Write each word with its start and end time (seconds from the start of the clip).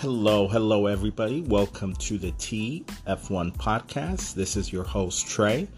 Hello, 0.00 0.48
hello, 0.48 0.86
everybody. 0.86 1.42
Welcome 1.42 1.92
to 1.96 2.16
the 2.16 2.32
TF1 2.32 3.54
podcast. 3.58 4.32
This 4.32 4.56
is 4.56 4.72
your 4.72 4.82
host, 4.82 5.26
Trey, 5.26 5.68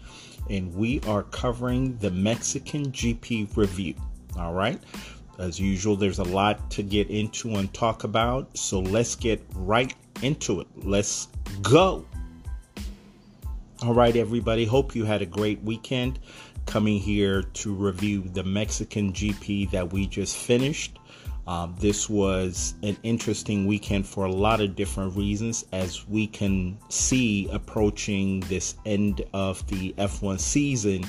and 0.49 0.73
we 0.73 1.01
are 1.01 1.23
covering 1.23 1.97
the 1.97 2.09
Mexican 2.09 2.89
GP 2.93 3.57
review. 3.57 3.95
All 4.39 4.53
right. 4.53 4.81
As 5.39 5.59
usual, 5.59 5.97
there's 5.97 6.19
a 6.19 6.23
lot 6.23 6.71
to 6.71 6.83
get 6.83 7.09
into 7.09 7.55
and 7.55 7.73
talk 7.73 8.05
about, 8.05 8.57
so 8.57 8.79
let's 8.79 9.13
get 9.13 9.43
right 9.55 9.93
into 10.21 10.61
it. 10.61 10.67
Let's 10.77 11.27
go. 11.61 12.05
All 13.81 13.93
right, 13.93 14.15
everybody. 14.15 14.63
Hope 14.63 14.95
you 14.95 15.03
had 15.03 15.21
a 15.21 15.25
great 15.25 15.61
weekend 15.63 16.19
coming 16.65 16.97
here 16.97 17.43
to 17.43 17.73
review 17.73 18.21
the 18.21 18.45
Mexican 18.45 19.11
GP 19.11 19.71
that 19.71 19.91
we 19.91 20.07
just 20.07 20.37
finished. 20.37 20.97
Um, 21.45 21.75
this 21.77 22.09
was 22.09 22.73
an 22.83 22.95
interesting 23.03 23.65
weekend 23.67 24.07
for 24.07 24.25
a 24.25 24.31
lot 24.31 24.61
of 24.61 24.75
different 24.75 25.15
reasons, 25.15 25.65
as 25.73 26.07
we 26.07 26.27
can 26.27 26.77
see 26.89 27.49
approaching 27.51 28.39
this 28.41 28.75
end 28.85 29.23
of 29.33 29.65
the 29.67 29.93
F1 29.97 30.39
season. 30.39 31.03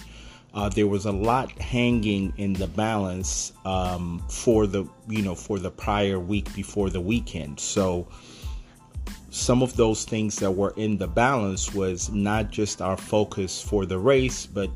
Uh, 0.53 0.69
there 0.69 0.87
was 0.87 1.07
a 1.07 1.13
lot 1.13 1.51
hanging 1.61 2.33
in 2.37 2.53
the 2.53 2.67
balance 2.67 3.53
um, 3.65 4.23
for 4.29 4.67
the 4.67 4.85
you 5.09 5.23
know 5.23 5.35
for 5.35 5.59
the 5.59 5.71
prior 5.71 6.19
week 6.19 6.53
before 6.55 6.91
the 6.91 7.01
weekend. 7.01 7.59
So 7.59 8.09
some 9.31 9.63
of 9.63 9.75
those 9.77 10.05
things 10.05 10.37
that 10.37 10.51
were 10.51 10.73
in 10.77 10.97
the 10.97 11.09
balance 11.09 11.75
was 11.75 12.09
not 12.11 12.51
just 12.51 12.81
our 12.81 12.97
focus 12.97 13.61
for 13.61 13.85
the 13.85 13.99
race, 13.99 14.47
but 14.47 14.71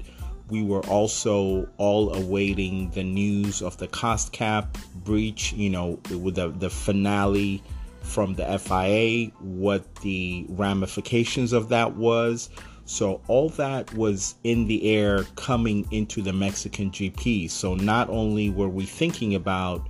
we 0.51 0.63
were 0.63 0.85
also 0.87 1.69
all 1.77 2.15
awaiting 2.15 2.91
the 2.91 3.03
news 3.03 3.63
of 3.63 3.77
the 3.79 3.87
cost 3.89 4.33
cap 4.33 4.79
breach, 4.95 5.53
you 5.53 5.71
know, 5.71 5.99
with 6.11 6.37
the, 6.37 6.49
the 6.49 6.71
finale 6.71 7.63
from 8.03 8.35
the 8.35 8.59
FIA, 8.59 9.29
what 9.41 9.95
the 9.97 10.47
ramifications 10.49 11.53
of 11.53 11.69
that 11.69 11.97
was. 11.97 12.49
So, 12.87 13.21
all 13.29 13.51
that 13.51 13.93
was 13.93 14.37
in 14.45 14.67
the 14.67 14.91
air 14.91 15.25
coming 15.37 15.87
into 15.91 16.23
the 16.23 16.33
Mexican 16.33 16.91
GP. 16.91 17.51
So, 17.51 17.75
not 17.75 18.09
only 18.09 18.49
were 18.49 18.71
we 18.71 18.87
thinking 18.87 19.35
about 19.35 19.87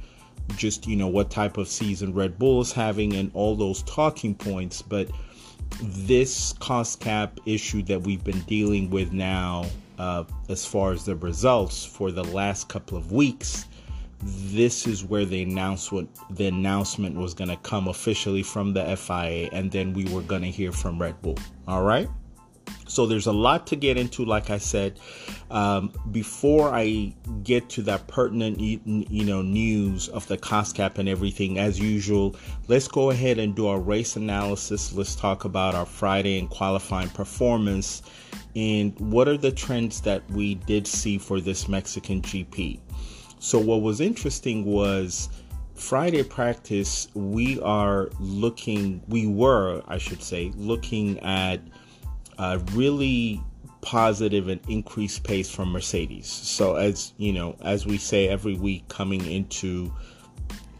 just, 0.56 0.88
you 0.88 0.96
know, 0.96 1.06
what 1.06 1.30
type 1.30 1.58
of 1.58 1.68
season 1.68 2.12
Red 2.12 2.40
Bull 2.40 2.60
is 2.60 2.72
having 2.72 3.14
and 3.14 3.30
all 3.34 3.54
those 3.54 3.82
talking 3.82 4.34
points, 4.34 4.82
but 4.82 5.08
this 5.80 6.54
cost 6.54 6.98
cap 6.98 7.38
issue 7.46 7.82
that 7.82 8.00
we've 8.00 8.24
been 8.24 8.40
dealing 8.42 8.90
with 8.90 9.12
now 9.12 9.64
uh, 9.98 10.24
as 10.48 10.64
far 10.64 10.92
as 10.92 11.04
the 11.04 11.16
results 11.16 11.84
for 11.84 12.10
the 12.10 12.24
last 12.24 12.68
couple 12.68 12.96
of 12.96 13.12
weeks, 13.12 13.66
this 14.22 14.86
is 14.86 15.04
where 15.04 15.24
the 15.24 15.42
announcement 15.42 16.10
the 16.30 16.46
announcement 16.46 17.14
was 17.14 17.34
going 17.34 17.50
to 17.50 17.56
come 17.58 17.88
officially 17.88 18.42
from 18.42 18.72
the 18.72 18.96
FIA, 18.96 19.48
and 19.52 19.70
then 19.70 19.92
we 19.92 20.04
were 20.06 20.22
going 20.22 20.42
to 20.42 20.50
hear 20.50 20.72
from 20.72 21.00
Red 21.00 21.20
Bull. 21.22 21.38
All 21.66 21.82
right. 21.82 22.08
So 22.86 23.06
there's 23.06 23.26
a 23.26 23.32
lot 23.32 23.66
to 23.68 23.76
get 23.76 23.96
into, 23.96 24.24
like 24.24 24.50
I 24.50 24.58
said. 24.58 24.98
Um, 25.50 25.92
before 26.10 26.70
I 26.74 27.14
get 27.42 27.68
to 27.70 27.82
that 27.82 28.06
pertinent, 28.08 28.60
you 28.60 29.24
know, 29.24 29.42
news 29.42 30.08
of 30.08 30.26
the 30.26 30.36
cost 30.36 30.74
cap 30.74 30.98
and 30.98 31.08
everything, 31.08 31.58
as 31.58 31.78
usual, 31.78 32.34
let's 32.66 32.88
go 32.88 33.10
ahead 33.10 33.38
and 33.38 33.54
do 33.54 33.66
our 33.66 33.78
race 33.78 34.16
analysis. 34.16 34.92
Let's 34.92 35.14
talk 35.14 35.44
about 35.44 35.74
our 35.74 35.86
Friday 35.86 36.38
and 36.38 36.48
qualifying 36.48 37.10
performance, 37.10 38.02
and 38.58 38.98
what 38.98 39.28
are 39.28 39.36
the 39.36 39.52
trends 39.52 40.00
that 40.00 40.28
we 40.32 40.56
did 40.56 40.84
see 40.84 41.16
for 41.16 41.40
this 41.40 41.68
Mexican 41.68 42.20
GP. 42.20 42.80
So 43.38 43.58
what 43.58 43.82
was 43.82 44.00
interesting 44.00 44.64
was. 44.64 45.28
Friday 45.74 46.24
practice, 46.24 47.06
we 47.14 47.60
are 47.60 48.08
looking, 48.18 49.00
we 49.06 49.28
were, 49.28 49.80
I 49.86 49.96
should 49.96 50.20
say, 50.20 50.50
looking 50.56 51.20
at 51.20 51.60
uh, 52.36 52.58
really 52.72 53.40
positive 53.80 54.48
and 54.48 54.60
increased 54.68 55.22
pace 55.22 55.48
from 55.48 55.70
Mercedes. 55.70 56.26
So 56.26 56.74
as 56.74 57.12
you 57.16 57.32
know, 57.32 57.56
as 57.62 57.86
we 57.86 57.96
say 57.96 58.28
every 58.28 58.54
week 58.54 58.88
coming 58.88 59.24
into 59.24 59.92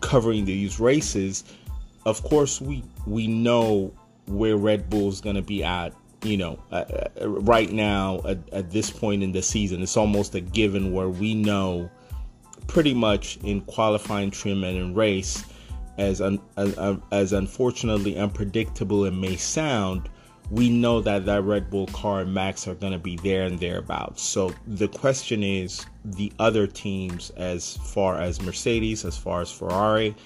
covering 0.00 0.45
these 0.45 0.81
races, 0.81 1.45
of 2.05 2.22
course 2.22 2.60
we 2.60 2.83
we 3.06 3.27
know 3.27 3.93
where 4.27 4.56
Red 4.56 4.91
Bull 4.91 5.09
is 5.09 5.21
going 5.21 5.37
to 5.37 5.43
be 5.43 5.65
at. 5.65 5.95
You 6.23 6.37
know, 6.37 6.59
uh, 6.73 6.84
uh, 7.21 7.29
right 7.29 7.71
now 7.71 8.21
at, 8.27 8.39
at 8.53 8.71
this 8.71 8.91
point 8.91 9.23
in 9.23 9.31
the 9.31 9.43
season, 9.43 9.83
it's 9.83 9.97
almost 9.97 10.34
a 10.34 10.41
given 10.41 10.93
where 10.93 11.09
we 11.09 11.34
know 11.34 11.89
pretty 12.67 12.93
much 12.93 13.39
in 13.45 13.61
qualifying 13.62 14.31
trim 14.31 14.65
and 14.65 14.77
in 14.77 14.95
race, 14.95 15.45
as 15.97 16.21
un, 16.21 16.41
as, 16.57 16.77
as 17.12 17.33
unfortunately 17.33 18.17
unpredictable 18.19 19.05
it 19.05 19.12
may 19.12 19.37
sound, 19.37 20.09
we 20.51 20.69
know 20.71 21.01
that 21.01 21.27
that 21.27 21.43
Red 21.43 21.71
Bull 21.71 21.87
car 21.89 22.21
and 22.21 22.33
Max 22.33 22.67
are 22.67 22.75
going 22.75 22.93
to 22.93 22.99
be 22.99 23.17
there 23.17 23.45
and 23.45 23.59
thereabouts. 23.59 24.23
So 24.23 24.53
the 24.67 24.89
question 24.89 25.43
is 25.43 25.87
the 26.05 26.33
other 26.39 26.67
teams, 26.67 27.31
as 27.31 27.77
far 27.77 28.21
as 28.21 28.41
Mercedes, 28.41 29.05
as 29.05 29.17
far 29.17 29.41
as 29.41 29.51
Ferrari, 29.51 30.17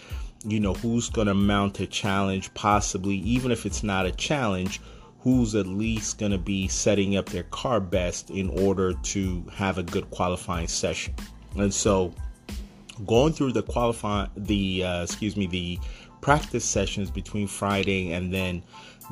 you 0.46 0.60
know, 0.60 0.74
who's 0.74 1.08
going 1.10 1.26
to 1.26 1.34
mount 1.34 1.80
a 1.80 1.86
challenge, 1.86 2.52
possibly, 2.54 3.16
even 3.16 3.50
if 3.50 3.66
it's 3.66 3.82
not 3.82 4.06
a 4.06 4.12
challenge, 4.12 4.80
who's 5.22 5.54
at 5.54 5.66
least 5.66 6.18
going 6.18 6.32
to 6.32 6.38
be 6.38 6.66
setting 6.66 7.16
up 7.16 7.26
their 7.26 7.44
car 7.44 7.80
best 7.80 8.30
in 8.30 8.50
order 8.50 8.92
to 8.94 9.44
have 9.52 9.78
a 9.78 9.82
good 9.82 10.10
qualifying 10.10 10.66
session. 10.66 11.14
And 11.56 11.72
so 11.72 12.12
going 13.06 13.32
through 13.32 13.52
the 13.52 13.62
qualifying, 13.62 14.30
the, 14.36 14.84
uh, 14.84 15.02
excuse 15.04 15.36
me, 15.36 15.46
the 15.46 15.78
practice 16.20 16.64
sessions 16.64 17.10
between 17.10 17.46
Friday 17.46 18.12
and 18.12 18.32
then 18.34 18.62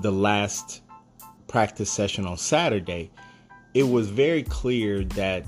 the 0.03 0.11
last 0.11 0.83
practice 1.47 1.91
session 1.91 2.27
on 2.27 2.37
Saturday, 2.37 3.11
it 3.75 3.85
was 3.85 4.09
very 4.09 4.43
clear 4.43 5.05
that, 5.05 5.45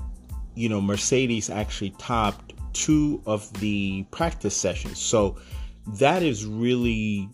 you 0.55 0.69
know, 0.69 0.79
Mercedes 0.79 1.49
actually 1.49 1.91
topped 1.97 2.53
two 2.73 3.21
of 3.25 3.51
the 3.59 4.03
practice 4.11 4.55
sessions. 4.55 4.99
So 4.99 5.37
that 5.87 6.23
is 6.23 6.45
really 6.45 7.29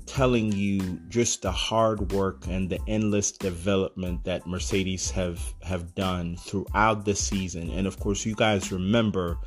telling 0.00 0.52
you 0.52 0.80
just 1.08 1.42
the 1.42 1.52
hard 1.52 2.12
work 2.12 2.46
and 2.48 2.68
the 2.68 2.78
endless 2.86 3.32
development 3.32 4.24
that 4.24 4.46
Mercedes 4.46 5.10
have 5.10 5.54
have 5.62 5.94
done 5.94 6.36
throughout 6.36 7.04
the 7.04 7.14
season. 7.14 7.70
And 7.70 7.86
of 7.86 7.98
course, 7.98 8.26
you 8.26 8.34
guys 8.34 8.72
remember, 8.72 9.38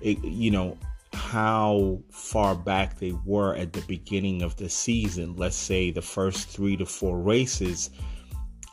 it, 0.00 0.22
you 0.24 0.50
know, 0.50 0.78
how 1.12 2.00
far 2.10 2.54
back 2.54 2.98
they 2.98 3.12
were 3.24 3.54
at 3.56 3.72
the 3.72 3.80
beginning 3.82 4.42
of 4.42 4.56
the 4.56 4.68
season. 4.68 5.36
Let's 5.36 5.56
say 5.56 5.90
the 5.90 6.02
first 6.02 6.48
three 6.48 6.76
to 6.76 6.86
four 6.86 7.18
races. 7.18 7.90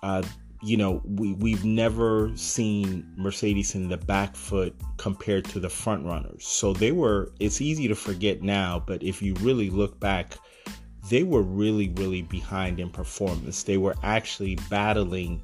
Uh, 0.02 0.24
you 0.62 0.78
know, 0.78 1.02
we, 1.04 1.34
we've 1.34 1.66
never 1.66 2.32
seen 2.36 3.06
Mercedes 3.18 3.76
in 3.76 3.90
the 3.90 3.98
back 3.98 4.36
foot 4.36 4.74
compared 4.98 5.46
to 5.46 5.60
the 5.60 5.70
front 5.70 6.06
runners. 6.06 6.46
So 6.46 6.72
they 6.72 6.94
were, 6.94 7.34
it's 7.40 7.60
easy 7.60 7.88
to 7.90 7.96
forget 7.96 8.42
now, 8.42 8.82
but 8.86 9.04
if 9.04 9.22
you 9.22 9.34
really 9.36 9.70
look 9.70 10.00
back, 10.00 10.38
they 11.10 11.24
were 11.24 11.42
really, 11.42 11.90
really 11.90 12.22
behind 12.22 12.80
in 12.80 12.90
performance. 12.90 13.64
They 13.64 13.78
were 13.78 13.96
actually 14.04 14.58
battling, 14.70 15.42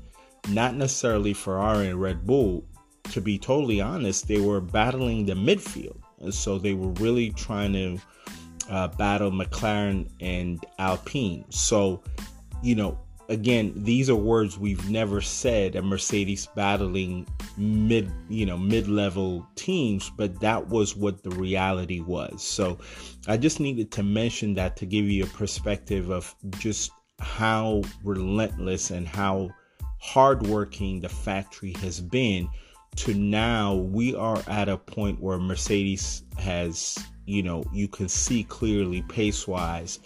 not 0.50 0.76
necessarily 0.76 1.34
Ferrari 1.34 1.88
and 1.88 2.02
Red 2.02 2.26
Bull. 2.26 2.64
To 3.12 3.22
be 3.22 3.38
totally 3.38 3.82
honest, 3.82 4.28
they 4.28 4.40
were 4.40 4.62
battling 4.62 5.26
the 5.26 5.34
midfield. 5.34 5.98
And 6.20 6.34
so 6.34 6.58
they 6.58 6.74
were 6.74 6.92
really 6.94 7.32
trying 7.32 7.74
to 7.74 8.00
uh, 8.70 8.88
battle 8.90 9.32
McLaren 9.32 10.08
and 10.22 10.64
Alpine. 10.78 11.46
So, 11.50 12.04
you 12.62 12.76
know, 12.76 13.00
again, 13.30 13.72
these 13.76 14.10
are 14.10 14.16
words 14.16 14.58
we've 14.58 14.90
never 14.90 15.22
said 15.22 15.76
a 15.76 15.82
Mercedes 15.82 16.48
battling 16.56 17.28
mid, 17.58 18.12
you 18.28 18.46
know, 18.46 18.58
mid-level 18.58 19.48
teams, 19.56 20.12
but 20.18 20.40
that 20.42 20.68
was 20.68 20.96
what 20.96 21.24
the 21.24 21.30
reality 21.32 22.02
was. 22.02 22.44
So, 22.44 22.80
I 23.28 23.38
just 23.38 23.60
needed 23.60 23.92
to 23.92 24.04
mention 24.04 24.56
that 24.56 24.76
to 24.78 24.86
give 24.86 25.06
you 25.06 25.24
a 25.24 25.28
perspective 25.28 26.10
of 26.10 26.36
just 26.58 26.92
how 27.20 27.84
relentless 28.04 28.92
and 28.92 29.08
how 29.08 29.50
hardworking 30.00 31.02
the 31.02 31.10
factory 31.10 31.74
has 31.82 32.00
been 32.00 32.50
to 32.96 33.14
now 33.14 33.76
we 33.76 34.16
are 34.16 34.42
at 34.48 34.68
a 34.68 34.78
point 34.78 35.22
where 35.22 35.38
Mercedes 35.38 36.24
has, 36.38 36.98
you 37.26 37.44
know, 37.44 37.64
you 37.72 37.88
can 37.88 38.10
see 38.10 38.44
clearly 38.44 39.04
pace 39.04 39.48
wise, 39.48 40.00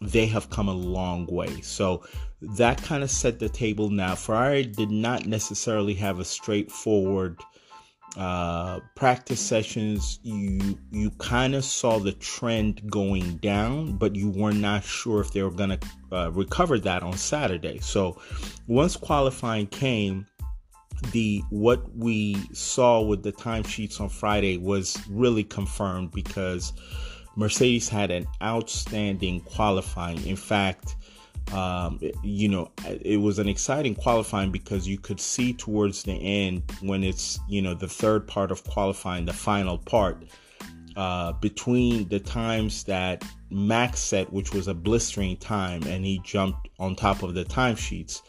they 0.00 0.26
have 0.26 0.50
come 0.50 0.68
a 0.68 0.74
long 0.74 1.26
way. 1.26 1.60
So 1.60 2.02
that 2.40 2.82
kind 2.82 3.02
of 3.02 3.10
set 3.10 3.38
the 3.38 3.48
table 3.48 3.90
now. 3.90 4.14
Ferrari 4.14 4.64
did 4.64 4.90
not 4.90 5.26
necessarily 5.26 5.94
have 5.94 6.20
a 6.20 6.24
straightforward 6.24 7.40
uh, 8.16 8.80
practice 8.94 9.40
sessions. 9.40 10.18
You 10.22 10.78
you 10.90 11.10
kind 11.18 11.54
of 11.54 11.64
saw 11.64 11.98
the 11.98 12.12
trend 12.12 12.90
going 12.90 13.36
down, 13.36 13.96
but 13.96 14.16
you 14.16 14.30
were 14.30 14.52
not 14.52 14.84
sure 14.84 15.20
if 15.20 15.32
they 15.32 15.42
were 15.42 15.50
going 15.50 15.78
to 15.78 15.88
uh, 16.12 16.30
recover 16.30 16.78
that 16.80 17.02
on 17.02 17.16
Saturday. 17.16 17.78
So 17.80 18.20
once 18.66 18.96
qualifying 18.96 19.66
came, 19.66 20.26
the 21.12 21.42
what 21.50 21.94
we 21.96 22.36
saw 22.52 23.02
with 23.02 23.22
the 23.22 23.32
timesheets 23.32 24.00
on 24.00 24.08
Friday 24.08 24.56
was 24.56 24.98
really 25.10 25.44
confirmed 25.44 26.12
because 26.12 26.72
Mercedes 27.36 27.88
had 27.88 28.10
an 28.10 28.26
outstanding 28.42 29.40
qualifying. 29.40 30.26
In 30.26 30.36
fact, 30.36 30.96
um, 31.52 32.00
you 32.22 32.48
know, 32.48 32.70
it 32.86 33.20
was 33.20 33.38
an 33.38 33.48
exciting 33.48 33.94
qualifying 33.94 34.50
because 34.50 34.86
you 34.86 34.98
could 34.98 35.20
see 35.20 35.52
towards 35.52 36.02
the 36.02 36.12
end 36.12 36.62
when 36.80 37.02
it's, 37.02 37.38
you 37.48 37.62
know, 37.62 37.74
the 37.74 37.88
third 37.88 38.26
part 38.26 38.50
of 38.50 38.64
qualifying, 38.64 39.24
the 39.24 39.32
final 39.32 39.78
part, 39.78 40.24
uh, 40.96 41.32
between 41.32 42.08
the 42.08 42.20
times 42.20 42.84
that 42.84 43.24
Max 43.50 44.00
set, 44.00 44.32
which 44.32 44.52
was 44.52 44.68
a 44.68 44.74
blistering 44.74 45.36
time, 45.36 45.82
and 45.84 46.04
he 46.04 46.20
jumped 46.24 46.68
on 46.78 46.94
top 46.94 47.22
of 47.22 47.34
the 47.34 47.44
timesheets. 47.44 48.22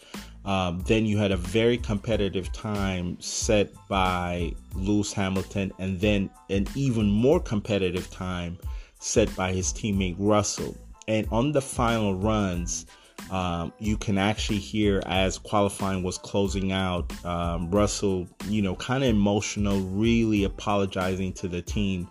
Um, 0.45 0.79
then 0.87 1.05
you 1.05 1.17
had 1.17 1.31
a 1.31 1.37
very 1.37 1.77
competitive 1.77 2.51
time 2.53 3.19
set 3.19 3.71
by 3.89 4.53
Lewis 4.75 5.11
Hamilton, 5.11 5.73
and 5.79 5.99
then 5.99 6.29
an 6.49 6.67
even 6.75 7.09
more 7.09 7.39
competitive 7.39 8.09
time 8.09 8.57
set 8.99 9.35
by 9.35 9.51
his 9.51 9.73
teammate 9.73 10.15
Russell. 10.17 10.77
And 11.07 11.27
on 11.31 11.51
the 11.51 11.61
final 11.61 12.15
runs, 12.15 12.85
um, 13.31 13.73
you 13.79 13.97
can 13.97 14.17
actually 14.17 14.59
hear 14.59 15.01
as 15.05 15.37
qualifying 15.37 16.03
was 16.03 16.17
closing 16.17 16.71
out, 16.71 17.13
um, 17.25 17.69
Russell, 17.69 18.27
you 18.45 18.61
know, 18.61 18.75
kind 18.75 19.03
of 19.03 19.09
emotional, 19.09 19.79
really 19.81 20.43
apologizing 20.43 21.33
to 21.33 21.47
the 21.47 21.61
team, 21.61 22.07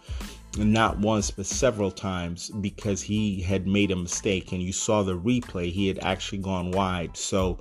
not 0.57 0.99
once 0.99 1.31
but 1.31 1.47
several 1.47 1.91
times 1.91 2.51
because 2.61 3.03
he 3.03 3.41
had 3.41 3.67
made 3.67 3.91
a 3.91 3.97
mistake. 3.97 4.53
And 4.53 4.63
you 4.63 4.73
saw 4.73 5.03
the 5.03 5.19
replay; 5.19 5.73
he 5.73 5.89
had 5.89 5.99
actually 6.01 6.39
gone 6.39 6.71
wide. 6.71 7.17
So 7.17 7.61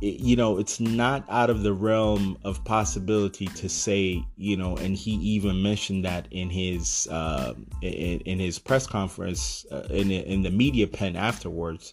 you 0.00 0.34
know, 0.34 0.58
it's 0.58 0.80
not 0.80 1.24
out 1.28 1.50
of 1.50 1.62
the 1.62 1.74
realm 1.74 2.38
of 2.42 2.64
possibility 2.64 3.46
to 3.46 3.68
say, 3.68 4.24
you 4.38 4.56
know, 4.56 4.76
and 4.76 4.96
he 4.96 5.12
even 5.12 5.62
mentioned 5.62 6.06
that 6.06 6.26
in 6.30 6.48
his 6.48 7.06
uh, 7.10 7.54
in, 7.82 8.20
in, 8.20 8.38
his 8.38 8.58
press 8.58 8.86
conference 8.86 9.66
uh, 9.70 9.86
in 9.90 10.10
in 10.10 10.42
the 10.42 10.50
media 10.50 10.86
pen 10.86 11.16
afterwards, 11.16 11.92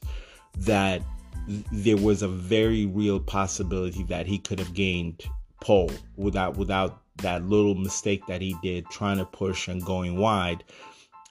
that 0.59 1.01
there 1.71 1.98
was 1.98 2.21
a 2.21 2.27
very 2.27 2.86
real 2.86 3.19
possibility 3.19 4.04
that 4.04 4.25
he 4.25 4.38
could 4.38 4.59
have 4.59 4.74
gained 4.74 5.24
pole 5.62 5.92
without 6.18 6.57
without 6.57 7.01
that 7.18 7.44
little 7.45 7.75
mistake 7.75 8.25
that 8.27 8.42
he 8.42 8.56
did 8.62 8.86
trying 8.89 9.18
to 9.18 9.25
push 9.25 9.68
and 9.68 9.83
going 9.83 10.18
wide. 10.18 10.63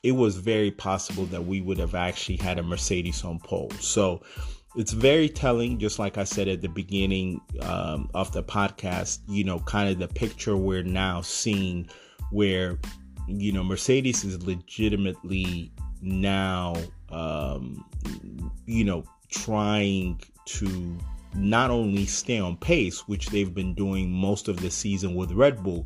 It 0.03 0.13
was 0.13 0.37
very 0.37 0.71
possible 0.71 1.27
that 1.27 1.45
we 1.45 1.61
would 1.61 1.79
have 1.79 1.95
actually 1.95 2.37
had 2.37 2.59
a 2.59 2.63
Mercedes 2.63 3.25
on 3.25 3.39
pole. 3.41 3.71
So 3.81 4.23
it's 4.77 4.93
very 4.93 5.29
telling, 5.29 5.79
just 5.79 5.99
like 5.99 6.19
I 6.19 6.25
said 6.25 6.49
at 6.49 6.61
the 6.61 6.69
beginning 6.69 7.41
um, 7.63 8.11
of 8.15 8.33
the 8.33 8.43
podcast, 8.43 9.21
you 9.27 9.43
know, 9.43 9.61
kind 9.61 9.89
of 9.89 9.99
the 9.99 10.09
picture 10.09 10.57
we're 10.57 10.83
now 10.83 11.23
seeing 11.23 11.89
where, 12.31 12.79
you 13.27 13.53
know, 13.53 13.65
Mercedes 13.65 14.23
is 14.25 14.47
legitimately 14.47 15.73
now, 16.03 16.75
um, 17.11 17.85
you 18.67 18.85
know, 18.85 19.05
trying 19.29 20.21
to 20.47 20.99
not 21.35 21.71
only 21.71 22.07
stay 22.07 22.39
on 22.39 22.57
pace, 22.57 23.07
which 23.09 23.29
they've 23.29 23.55
been 23.55 23.75
doing 23.75 24.11
most 24.11 24.49
of 24.49 24.61
the 24.61 24.71
season 24.71 25.15
with 25.15 25.33
Red 25.33 25.63
Bull, 25.63 25.85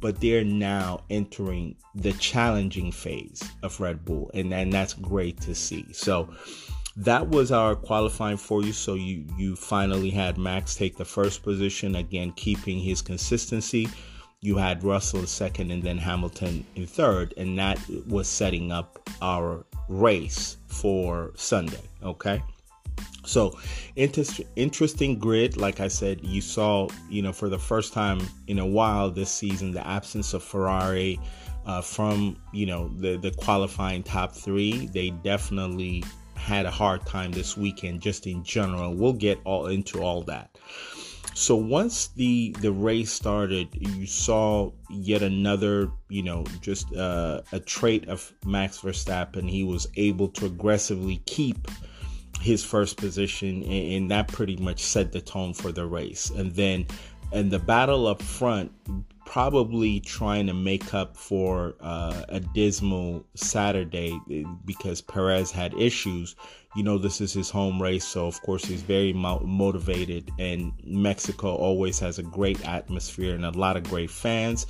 but 0.00 0.20
they're 0.20 0.44
now 0.44 1.00
entering 1.10 1.76
the 1.94 2.12
challenging 2.14 2.92
phase 2.92 3.42
of 3.62 3.78
Red 3.80 4.04
Bull, 4.04 4.30
and, 4.34 4.52
and 4.52 4.72
that's 4.72 4.94
great 4.94 5.40
to 5.42 5.54
see. 5.54 5.86
So, 5.92 6.28
that 6.98 7.28
was 7.28 7.52
our 7.52 7.76
qualifying 7.76 8.36
for 8.36 8.62
you. 8.62 8.72
So 8.72 8.94
you 8.94 9.24
you 9.38 9.54
finally 9.54 10.10
had 10.10 10.36
Max 10.36 10.74
take 10.74 10.96
the 10.96 11.04
first 11.04 11.42
position 11.44 11.94
again, 11.94 12.32
keeping 12.32 12.80
his 12.80 13.00
consistency. 13.00 13.88
You 14.40 14.56
had 14.56 14.84
Russell 14.84 15.26
second, 15.26 15.70
and 15.70 15.82
then 15.82 15.98
Hamilton 15.98 16.64
in 16.74 16.86
third, 16.86 17.34
and 17.36 17.58
that 17.58 17.78
was 18.06 18.28
setting 18.28 18.72
up 18.72 18.98
our 19.22 19.64
race 19.88 20.56
for 20.66 21.32
Sunday. 21.36 21.82
Okay. 22.02 22.42
So, 23.24 23.58
inter- 23.96 24.24
interesting 24.56 25.18
grid. 25.18 25.56
Like 25.56 25.80
I 25.80 25.88
said, 25.88 26.24
you 26.24 26.40
saw, 26.40 26.88
you 27.10 27.22
know, 27.22 27.32
for 27.32 27.48
the 27.48 27.58
first 27.58 27.92
time 27.92 28.20
in 28.46 28.58
a 28.58 28.66
while 28.66 29.10
this 29.10 29.30
season, 29.30 29.72
the 29.72 29.86
absence 29.86 30.34
of 30.34 30.42
Ferrari 30.42 31.20
uh, 31.66 31.82
from, 31.82 32.36
you 32.52 32.66
know, 32.66 32.88
the 32.96 33.16
the 33.18 33.30
qualifying 33.32 34.02
top 34.02 34.34
three. 34.34 34.86
They 34.86 35.10
definitely 35.10 36.02
had 36.34 36.64
a 36.64 36.70
hard 36.70 37.04
time 37.04 37.32
this 37.32 37.56
weekend 37.56 38.00
just 38.00 38.26
in 38.26 38.42
general. 38.42 38.94
We'll 38.94 39.12
get 39.12 39.38
all 39.44 39.66
into 39.66 40.02
all 40.02 40.22
that. 40.22 40.56
So 41.34 41.54
once 41.54 42.08
the 42.08 42.56
the 42.60 42.72
race 42.72 43.12
started, 43.12 43.68
you 43.72 44.06
saw 44.06 44.72
yet 44.90 45.22
another, 45.22 45.90
you 46.08 46.22
know, 46.22 46.44
just 46.60 46.92
uh, 46.96 47.42
a 47.52 47.60
trait 47.60 48.08
of 48.08 48.32
Max 48.44 48.80
Verstappen. 48.80 49.48
He 49.48 49.62
was 49.62 49.86
able 49.96 50.28
to 50.28 50.46
aggressively 50.46 51.22
keep 51.26 51.68
his 52.40 52.64
first 52.64 52.96
position, 52.96 53.62
and, 53.62 53.92
and 53.92 54.10
that 54.10 54.28
pretty 54.28 54.56
much 54.56 54.80
set 54.82 55.12
the 55.12 55.20
tone 55.20 55.54
for 55.54 55.72
the 55.72 55.86
race. 55.86 56.30
And 56.30 56.54
then, 56.54 56.86
and 57.32 57.50
the 57.50 57.58
battle 57.58 58.06
up 58.06 58.22
front 58.22 58.72
probably 59.28 60.00
trying 60.00 60.46
to 60.46 60.54
make 60.54 60.94
up 60.94 61.14
for 61.14 61.74
uh, 61.80 62.22
a 62.30 62.40
dismal 62.40 63.22
Saturday 63.34 64.18
eh, 64.32 64.42
because 64.64 65.02
Perez 65.02 65.50
had 65.50 65.74
issues. 65.74 66.34
You 66.74 66.82
know, 66.82 66.96
this 66.96 67.20
is 67.20 67.34
his 67.34 67.50
home 67.50 67.80
race, 67.80 68.04
so 68.04 68.26
of 68.26 68.40
course 68.40 68.64
he's 68.64 68.80
very 68.80 69.12
mo- 69.12 69.40
motivated. 69.44 70.30
And 70.38 70.72
Mexico 70.82 71.54
always 71.54 71.98
has 71.98 72.18
a 72.18 72.22
great 72.22 72.66
atmosphere 72.66 73.34
and 73.34 73.44
a 73.44 73.50
lot 73.50 73.76
of 73.76 73.84
great 73.84 74.10
fans. 74.10 74.66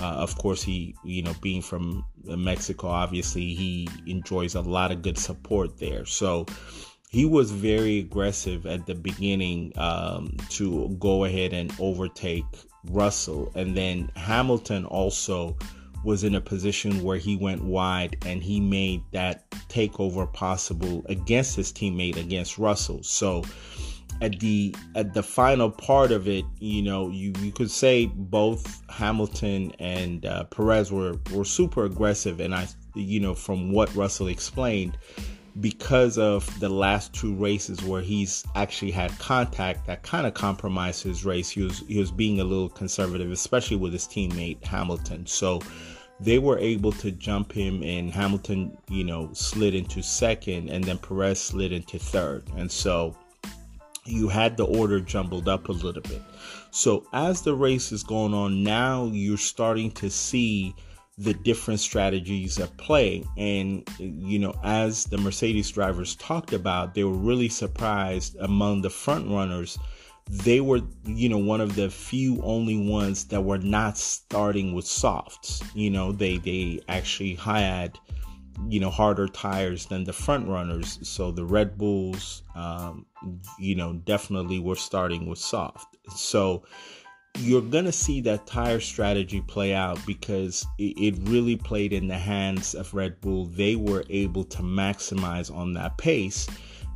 Uh, 0.00 0.04
of 0.04 0.38
course, 0.38 0.62
he, 0.62 0.94
you 1.04 1.22
know, 1.22 1.34
being 1.42 1.60
from 1.60 2.02
Mexico, 2.24 2.88
obviously 2.88 3.52
he 3.52 3.88
enjoys 4.06 4.54
a 4.54 4.62
lot 4.62 4.90
of 4.90 5.02
good 5.02 5.18
support 5.18 5.78
there. 5.78 6.06
So 6.06 6.46
he 7.10 7.24
was 7.24 7.50
very 7.50 7.98
aggressive 7.98 8.66
at 8.66 8.86
the 8.86 8.94
beginning 8.94 9.72
um, 9.76 10.36
to 10.50 10.88
go 10.98 11.24
ahead 11.24 11.52
and 11.52 11.72
overtake 11.80 12.44
Russell. 12.90 13.50
And 13.54 13.76
then 13.76 14.10
Hamilton 14.14 14.84
also 14.84 15.56
was 16.04 16.22
in 16.22 16.34
a 16.34 16.40
position 16.40 17.02
where 17.02 17.16
he 17.16 17.36
went 17.36 17.64
wide 17.64 18.16
and 18.24 18.42
he 18.42 18.60
made 18.60 19.02
that 19.12 19.50
takeover 19.68 20.30
possible 20.32 21.02
against 21.08 21.56
his 21.56 21.72
teammate 21.72 22.16
against 22.16 22.58
Russell. 22.58 23.02
So 23.02 23.42
at 24.20 24.38
the 24.40 24.74
at 24.94 25.14
the 25.14 25.22
final 25.22 25.70
part 25.70 26.12
of 26.12 26.28
it, 26.28 26.44
you 26.58 26.82
know, 26.82 27.08
you, 27.08 27.32
you 27.40 27.52
could 27.52 27.70
say 27.70 28.06
both 28.06 28.82
Hamilton 28.90 29.72
and 29.78 30.26
uh, 30.26 30.44
Perez 30.44 30.92
were 30.92 31.16
were 31.32 31.44
super 31.44 31.84
aggressive, 31.84 32.40
and 32.40 32.54
I, 32.54 32.68
you 32.94 33.20
know, 33.20 33.34
from 33.34 33.72
what 33.72 33.94
Russell 33.94 34.28
explained, 34.28 34.98
because 35.60 36.18
of 36.18 36.60
the 36.60 36.68
last 36.68 37.12
two 37.12 37.34
races 37.34 37.82
where 37.82 38.02
he's 38.02 38.44
actually 38.54 38.90
had 38.90 39.16
contact 39.18 39.86
that 39.86 40.02
kind 40.02 40.26
of 40.26 40.34
compromised 40.34 41.02
his 41.02 41.24
race. 41.24 41.50
He 41.50 41.62
was 41.62 41.80
he 41.88 41.98
was 41.98 42.10
being 42.10 42.40
a 42.40 42.44
little 42.44 42.68
conservative, 42.68 43.30
especially 43.30 43.76
with 43.76 43.92
his 43.92 44.06
teammate 44.06 44.64
Hamilton. 44.64 45.26
So 45.26 45.60
they 46.20 46.38
were 46.38 46.58
able 46.58 46.92
to 46.92 47.10
jump 47.12 47.52
him 47.52 47.82
and 47.82 48.10
Hamilton, 48.10 48.76
you 48.88 49.04
know, 49.04 49.30
slid 49.32 49.74
into 49.74 50.02
second 50.02 50.68
and 50.68 50.84
then 50.84 50.98
Perez 50.98 51.40
slid 51.40 51.72
into 51.72 51.98
third. 51.98 52.44
And 52.56 52.70
so 52.70 53.16
you 54.04 54.28
had 54.28 54.56
the 54.56 54.66
order 54.66 55.00
jumbled 55.00 55.48
up 55.48 55.68
a 55.68 55.72
little 55.72 56.02
bit. 56.02 56.22
So 56.70 57.06
as 57.12 57.42
the 57.42 57.54
race 57.54 57.92
is 57.92 58.02
going 58.02 58.34
on 58.34 58.62
now, 58.62 59.06
you're 59.06 59.36
starting 59.36 59.90
to 59.92 60.10
see 60.10 60.74
the 61.18 61.34
different 61.34 61.80
strategies 61.80 62.58
at 62.60 62.76
play. 62.76 63.24
And, 63.36 63.86
you 63.98 64.38
know, 64.38 64.54
as 64.62 65.04
the 65.04 65.18
Mercedes 65.18 65.70
drivers 65.70 66.14
talked 66.16 66.52
about, 66.52 66.94
they 66.94 67.02
were 67.02 67.12
really 67.12 67.48
surprised 67.48 68.36
among 68.38 68.82
the 68.82 68.90
front 68.90 69.28
runners. 69.28 69.78
They 70.30 70.60
were, 70.60 70.80
you 71.04 71.28
know, 71.28 71.38
one 71.38 71.60
of 71.60 71.74
the 71.74 71.90
few 71.90 72.40
only 72.42 72.88
ones 72.88 73.24
that 73.26 73.40
were 73.40 73.58
not 73.58 73.98
starting 73.98 74.74
with 74.74 74.86
softs. 74.86 75.60
You 75.74 75.90
know, 75.90 76.12
they 76.12 76.36
they 76.38 76.80
actually 76.88 77.34
had, 77.34 77.98
you 78.68 78.78
know, 78.78 78.90
harder 78.90 79.26
tires 79.26 79.86
than 79.86 80.04
the 80.04 80.12
front 80.12 80.46
runners. 80.46 81.00
So 81.02 81.32
the 81.32 81.44
Red 81.44 81.78
Bulls, 81.78 82.42
um, 82.54 83.06
you 83.58 83.74
know, 83.74 83.94
definitely 83.94 84.60
were 84.60 84.76
starting 84.76 85.26
with 85.26 85.38
soft. 85.38 85.96
So 86.14 86.62
you're 87.40 87.62
going 87.62 87.84
to 87.84 87.92
see 87.92 88.20
that 88.22 88.46
tire 88.46 88.80
strategy 88.80 89.40
play 89.40 89.74
out 89.74 89.98
because 90.06 90.66
it, 90.78 91.16
really 91.28 91.56
played 91.56 91.92
in 91.92 92.08
the 92.08 92.18
hands 92.18 92.74
of 92.74 92.92
Red 92.94 93.20
Bull. 93.20 93.46
They 93.46 93.76
were 93.76 94.04
able 94.10 94.44
to 94.44 94.62
maximize 94.62 95.54
on 95.54 95.74
that 95.74 95.98
pace. 95.98 96.48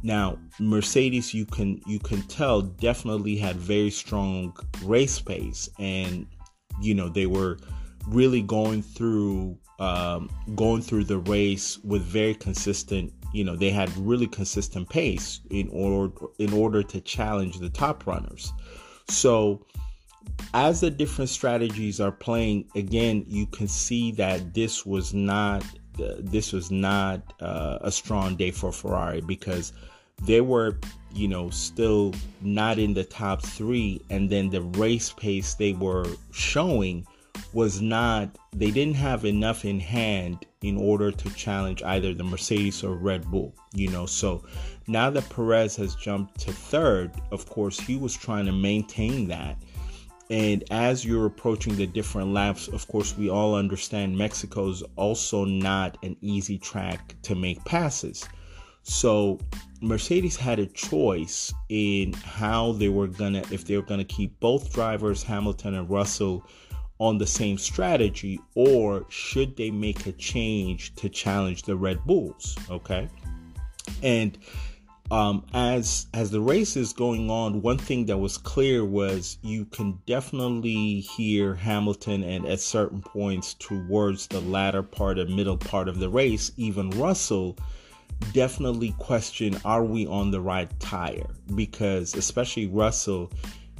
Now, 0.03 0.39
Mercedes, 0.59 1.33
you 1.33 1.47
can 1.47 1.81
you 1.87 1.99
can 2.01 2.23
tell 2.23 2.61
definitely 2.63 3.37
had 3.37 3.57
very 3.57 3.91
strong 3.91 4.57
race 4.83 5.21
pace, 5.21 5.69
and 5.79 6.27
you 6.81 6.95
know 6.95 7.09
they 7.09 7.27
were 7.27 7.59
really 8.09 8.43
going 8.43 8.83
through 8.83 9.57
um, 9.79 10.29
going 10.57 10.83
through 10.83 11.05
the 11.05 11.19
race 11.19 11.79
with 11.85 12.03
very 12.03 12.35
consistent. 12.35 13.13
You 13.33 13.45
know 13.45 13.55
they 13.55 13.71
had 13.71 13.97
really 13.97 14.27
consistent 14.27 14.89
pace 14.89 15.41
in 15.51 15.69
order 15.69 16.13
in 16.41 16.53
order 16.53 16.83
to 16.83 17.01
challenge 17.01 17.61
the 17.61 17.71
top 17.71 18.05
runners. 18.07 18.53
So 19.09 19.65
as 20.55 20.81
the 20.81 20.91
different 20.91 21.31
strategies 21.31 22.00
are 22.00 22.12
playing, 22.12 22.69
again, 22.75 23.25
you 23.26 23.47
can 23.47 23.69
see 23.69 24.12
that 24.12 24.55
this 24.55 24.85
was 24.85 25.14
not 25.14 25.64
uh, 26.02 26.14
this 26.21 26.52
was 26.52 26.71
not 26.71 27.21
uh, 27.41 27.79
a 27.83 27.93
strong 27.93 28.35
day 28.35 28.50
for 28.50 28.73
Ferrari 28.73 29.21
because 29.21 29.73
they 30.23 30.41
were, 30.41 30.79
you 31.12 31.29
know, 31.29 31.50
still 31.50 32.14
not 32.41 32.79
in 32.79 32.95
the 32.95 33.05
top 33.05 33.43
three, 33.43 34.00
and 34.09 34.31
then 34.31 34.49
the 34.49 34.62
race 34.62 35.12
pace 35.12 35.55
they 35.55 35.73
were 35.73 36.07
showing 36.33 37.07
was 37.52 37.83
not. 37.83 38.38
They 38.52 38.71
didn't 38.71 38.97
have 38.97 39.25
enough 39.25 39.64
in 39.64 39.81
hand 39.81 40.47
in 40.62 40.76
order 40.76 41.11
to 41.11 41.35
challenge 41.35 41.83
either 41.83 42.14
the 42.14 42.25
Mercedes 42.25 42.83
or 42.83 42.95
Red 42.95 43.31
Bull. 43.31 43.55
You 43.75 43.91
know, 43.91 44.07
so 44.07 44.45
now 44.87 45.11
that 45.11 45.29
Perez 45.29 45.76
has 45.76 45.95
jumped 45.95 46.41
to 46.41 46.52
third, 46.52 47.12
of 47.31 47.49
course, 47.49 47.79
he 47.79 47.97
was 47.97 48.17
trying 48.17 48.47
to 48.47 48.52
maintain 48.52 49.29
that 49.29 49.59
and 50.33 50.65
as 50.71 51.05
you're 51.05 51.27
approaching 51.27 51.77
the 51.77 51.87
different 51.87 52.33
laps, 52.33 52.67
of 52.67 52.89
course, 52.89 53.15
we 53.19 53.29
all 53.29 53.55
understand 53.55 54.17
Mexico 54.17 54.71
is 54.71 54.83
also 54.97 55.45
not 55.45 55.99
an 56.03 56.17
easy 56.23 56.57
track 56.57 57.15
to 57.21 57.35
make 57.35 57.62
passes. 57.67 58.27
So 58.83 59.39
Mercedes 59.83 60.39
had 60.39 60.59
a 60.59 60.65
choice 60.65 61.53
in 61.69 62.15
how 62.15 62.73
they 62.73 62.89
were 62.89 63.09
gonna, 63.09 63.43
if 63.51 63.67
they 63.67 63.77
were 63.77 63.83
gonna 63.83 64.07
keep 64.07 64.41
both 64.41 64.73
drivers, 64.73 65.23
Hamilton 65.23 65.75
and 65.75 65.91
Russell, 65.91 66.47
on 66.99 67.19
the 67.19 67.27
same 67.27 67.59
strategy, 67.59 68.41
or 68.55 69.05
should 69.11 69.55
they 69.59 69.71
make 69.71 70.07
a 70.07 70.12
change 70.12 70.95
to 70.95 71.11
challenge 71.11 71.65
the 71.65 71.77
Red 71.77 72.03
Bulls? 72.07 72.57
Okay. 72.71 73.07
And 74.03 74.39
um, 75.12 75.45
as 75.52 76.07
as 76.14 76.31
the 76.31 76.40
race 76.40 76.75
is 76.75 76.95
going 76.95 77.31
on, 77.31 77.61
one 77.61 77.76
thing 77.76 78.07
that 78.07 78.16
was 78.16 78.38
clear 78.38 78.83
was 78.83 79.37
you 79.42 79.66
can 79.66 79.99
definitely 80.07 81.00
hear 81.00 81.54
Hamilton, 81.54 82.25
and 82.25 82.47
at 82.47 82.61
certain 82.61 83.02
points 83.02 83.52
towards 83.54 84.26
the 84.26 84.40
latter 84.40 84.83
part 84.83 85.19
and 85.19 85.37
middle 85.37 85.59
part 85.59 85.90
of 85.90 85.99
the 85.99 86.09
race, 86.09 86.50
even 86.57 86.88
Russell 86.90 87.59
definitely 88.33 88.95
question: 88.99 89.61
Are 89.66 89.85
we 89.85 90.07
on 90.07 90.31
the 90.31 90.40
right 90.40 90.71
tire? 90.81 91.28
Because 91.54 92.14
especially 92.14 92.66
Russell, 92.66 93.31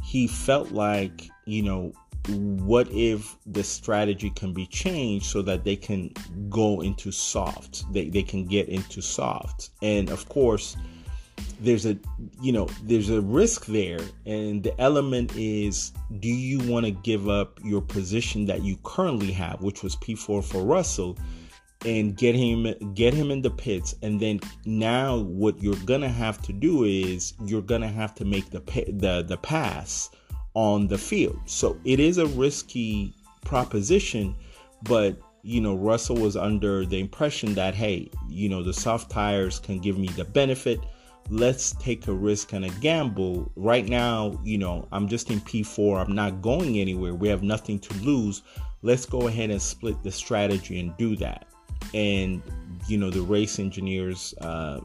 he 0.05 0.27
felt 0.27 0.71
like 0.71 1.31
you 1.47 1.63
know 1.63 1.95
what 2.29 2.89
if 2.93 3.39
the 3.47 3.65
strategy 3.65 4.29
can 4.31 4.53
be 4.53 4.67
changed 4.67 5.25
so 5.25 5.41
that 5.41 5.65
they 5.65 5.75
can 5.75 6.13
go 6.49 6.81
into 6.81 7.11
soft 7.11 7.83
they, 7.93 8.09
they 8.11 8.23
can 8.23 8.47
get 8.47 8.69
into 8.69 9.03
soft 9.03 9.71
and 9.83 10.09
of 10.09 10.29
course 10.29 10.77
there's 11.63 11.87
a 11.87 11.99
you 12.41 12.53
know 12.53 12.69
there's 12.85 13.11
a 13.11 13.21
risk 13.21 13.67
there. 13.67 14.01
And 14.27 14.63
the 14.63 14.79
element 14.81 15.33
is 15.37 15.93
do 16.21 16.29
you 16.29 16.59
want 16.71 16.87
to 16.87 16.93
give 16.93 17.29
up 17.29 17.61
your 17.65 17.81
position 17.81 18.47
that 18.47 18.63
you 18.63 18.77
currently 18.85 19.33
have 19.33 19.63
which 19.63 19.83
was 19.83 19.97
P4 19.97 20.45
for 20.45 20.63
Russell 20.63 21.19
and 21.85 22.17
get 22.17 22.35
him 22.35 22.73
get 22.95 23.15
him 23.15 23.31
in 23.31 23.43
the 23.43 23.51
pits? 23.51 23.95
And 24.03 24.21
then 24.21 24.41
now 24.65 25.19
what 25.19 25.63
you're 25.63 25.75
gonna 25.87 26.09
have 26.09 26.43
to 26.43 26.53
do 26.53 26.85
is 26.85 27.35
you're 27.45 27.63
gonna 27.63 27.89
have 27.89 28.15
to 28.17 28.25
make 28.25 28.51
the 28.51 28.61
the 28.99 29.25
the 29.27 29.37
pass 29.37 30.11
on 30.55 30.87
the 30.87 30.99
field. 30.99 31.39
So 31.47 31.79
it 31.85 32.01
is 32.01 32.19
a 32.19 32.27
risky 32.27 33.15
proposition 33.45 34.37
but 34.85 35.17
you 35.43 35.61
know 35.61 35.75
Russell 35.75 36.17
was 36.17 36.37
under 36.37 36.87
the 36.87 36.99
impression 36.99 37.55
that 37.55 37.75
hey 37.75 38.11
you 38.29 38.49
know 38.49 38.63
the 38.63 38.73
soft 38.73 39.11
tires 39.11 39.59
can 39.59 39.79
give 39.79 39.99
me 39.99 40.09
the 40.09 40.25
benefit 40.25 40.81
let's 41.31 41.73
take 41.73 42.09
a 42.09 42.13
risk 42.13 42.53
and 42.53 42.65
a 42.65 42.71
gamble. 42.81 43.51
Right 43.57 43.89
now, 43.89 44.39
you 44.45 44.59
know, 44.59 44.87
I'm 44.93 45.09
just 45.09 45.31
in 45.31 45.41
P4, 45.41 46.05
I'm 46.05 46.15
not 46.15 46.43
going 46.43 46.79
anywhere. 46.79 47.15
We 47.15 47.29
have 47.29 47.43
nothing 47.43 47.79
to 47.81 47.95
lose. 47.99 48.43
Let's 48.83 49.07
go 49.07 49.29
ahead 49.29 49.51
and 49.51 49.63
split 49.63 50.03
the 50.03 50.11
strategy 50.11 50.81
and 50.81 50.97
do 50.97 51.17
that. 51.17 51.47
And, 51.95 52.43
you 52.89 52.99
know, 52.99 53.11
the 53.11 53.23
race 53.23 53.59
engineers 53.59 54.35
uh, 54.41 54.81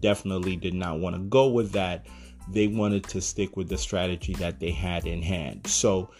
definitely 0.00 0.56
did 0.56 0.74
not 0.74 1.00
want 1.00 1.16
to 1.16 1.22
go 1.22 1.48
with 1.48 1.72
that. 1.72 2.06
They 2.50 2.66
wanted 2.66 3.04
to 3.04 3.20
stick 3.20 3.56
with 3.56 3.68
the 3.68 3.78
strategy 3.78 4.34
that 4.34 4.58
they 4.58 4.70
had 4.70 5.06
in 5.06 5.22
hand. 5.22 5.66
So, 5.66 6.10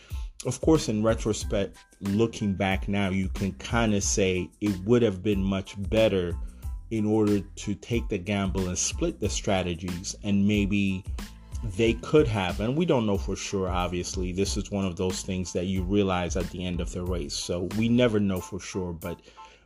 of 0.47 0.61
course, 0.61 0.89
in 0.89 1.03
retrospect, 1.03 1.77
looking 2.01 2.55
back 2.55 2.89
now, 2.89 3.11
you 3.11 3.29
can 3.29 3.53
kind 3.55 3.95
of 3.95 4.03
say 4.03 4.51
it 4.61 4.77
would 4.85 5.03
have 5.03 5.23
been 5.23 5.43
much 5.43 5.75
better 5.91 6.37
in 6.93 7.07
order 7.07 7.41
to 7.41 7.75
take 7.75 8.07
the 8.11 8.19
gamble 8.19 8.69
and 8.69 8.77
split 8.77 9.19
the 9.19 9.29
strategies 9.29 10.15
and 10.25 10.47
maybe 10.47 11.03
they 11.79 11.95
could 11.95 12.29
have 12.29 12.61
and 12.61 12.77
we 12.77 12.85
don't 12.85 13.07
know 13.07 13.17
for 13.17 13.35
sure 13.35 13.67
obviously. 13.71 14.31
This 14.31 14.59
is 14.59 14.71
one 14.71 14.85
of 14.85 14.97
those 14.97 15.23
things 15.23 15.55
that 15.55 15.65
you 15.65 15.83
realize 15.83 16.37
at 16.37 16.51
the 16.51 16.63
end 16.63 16.83
of 16.83 16.93
the 16.93 17.03
race 17.03 17.33
so 17.33 17.63
we 17.79 17.89
never 17.89 18.21
know 18.21 18.43
for 18.43 18.61
sure 18.61 18.93
but 18.93 19.19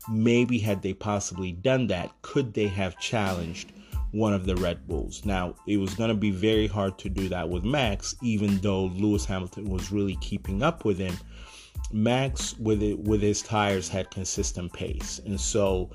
maybe 0.09 0.56
had 0.56 0.83
they 0.83 0.95
possibly 0.95 1.50
done 1.50 1.88
that 1.88 2.12
could 2.23 2.54
they 2.54 2.68
have 2.68 2.97
challenged 3.00 3.73
one 4.12 4.33
of 4.33 4.47
the 4.47 4.54
red 4.54 4.87
bulls? 4.87 5.25
Now 5.25 5.56
it 5.66 5.78
was 5.78 5.97
going 5.97 6.11
to 6.11 6.14
be 6.14 6.30
very 6.30 6.68
hard 6.68 6.97
to 6.99 7.09
do 7.09 7.28
that 7.30 7.49
with 7.49 7.64
max 7.64 8.14
even 8.23 8.59
though 8.59 8.85
lewis 8.85 9.25
hamilton 9.25 9.64
was 9.64 9.90
really 9.90 10.16
keeping 10.21 10.62
up 10.62 10.85
with 10.85 10.99
him. 10.99 11.16
Max 11.90 12.56
with 12.61 12.85
it 12.85 13.00
with 13.00 13.21
his 13.21 13.42
tires 13.42 13.88
had 13.88 14.12
consistent 14.12 14.73
pace 14.73 15.21
and 15.26 15.40
so 15.40 15.90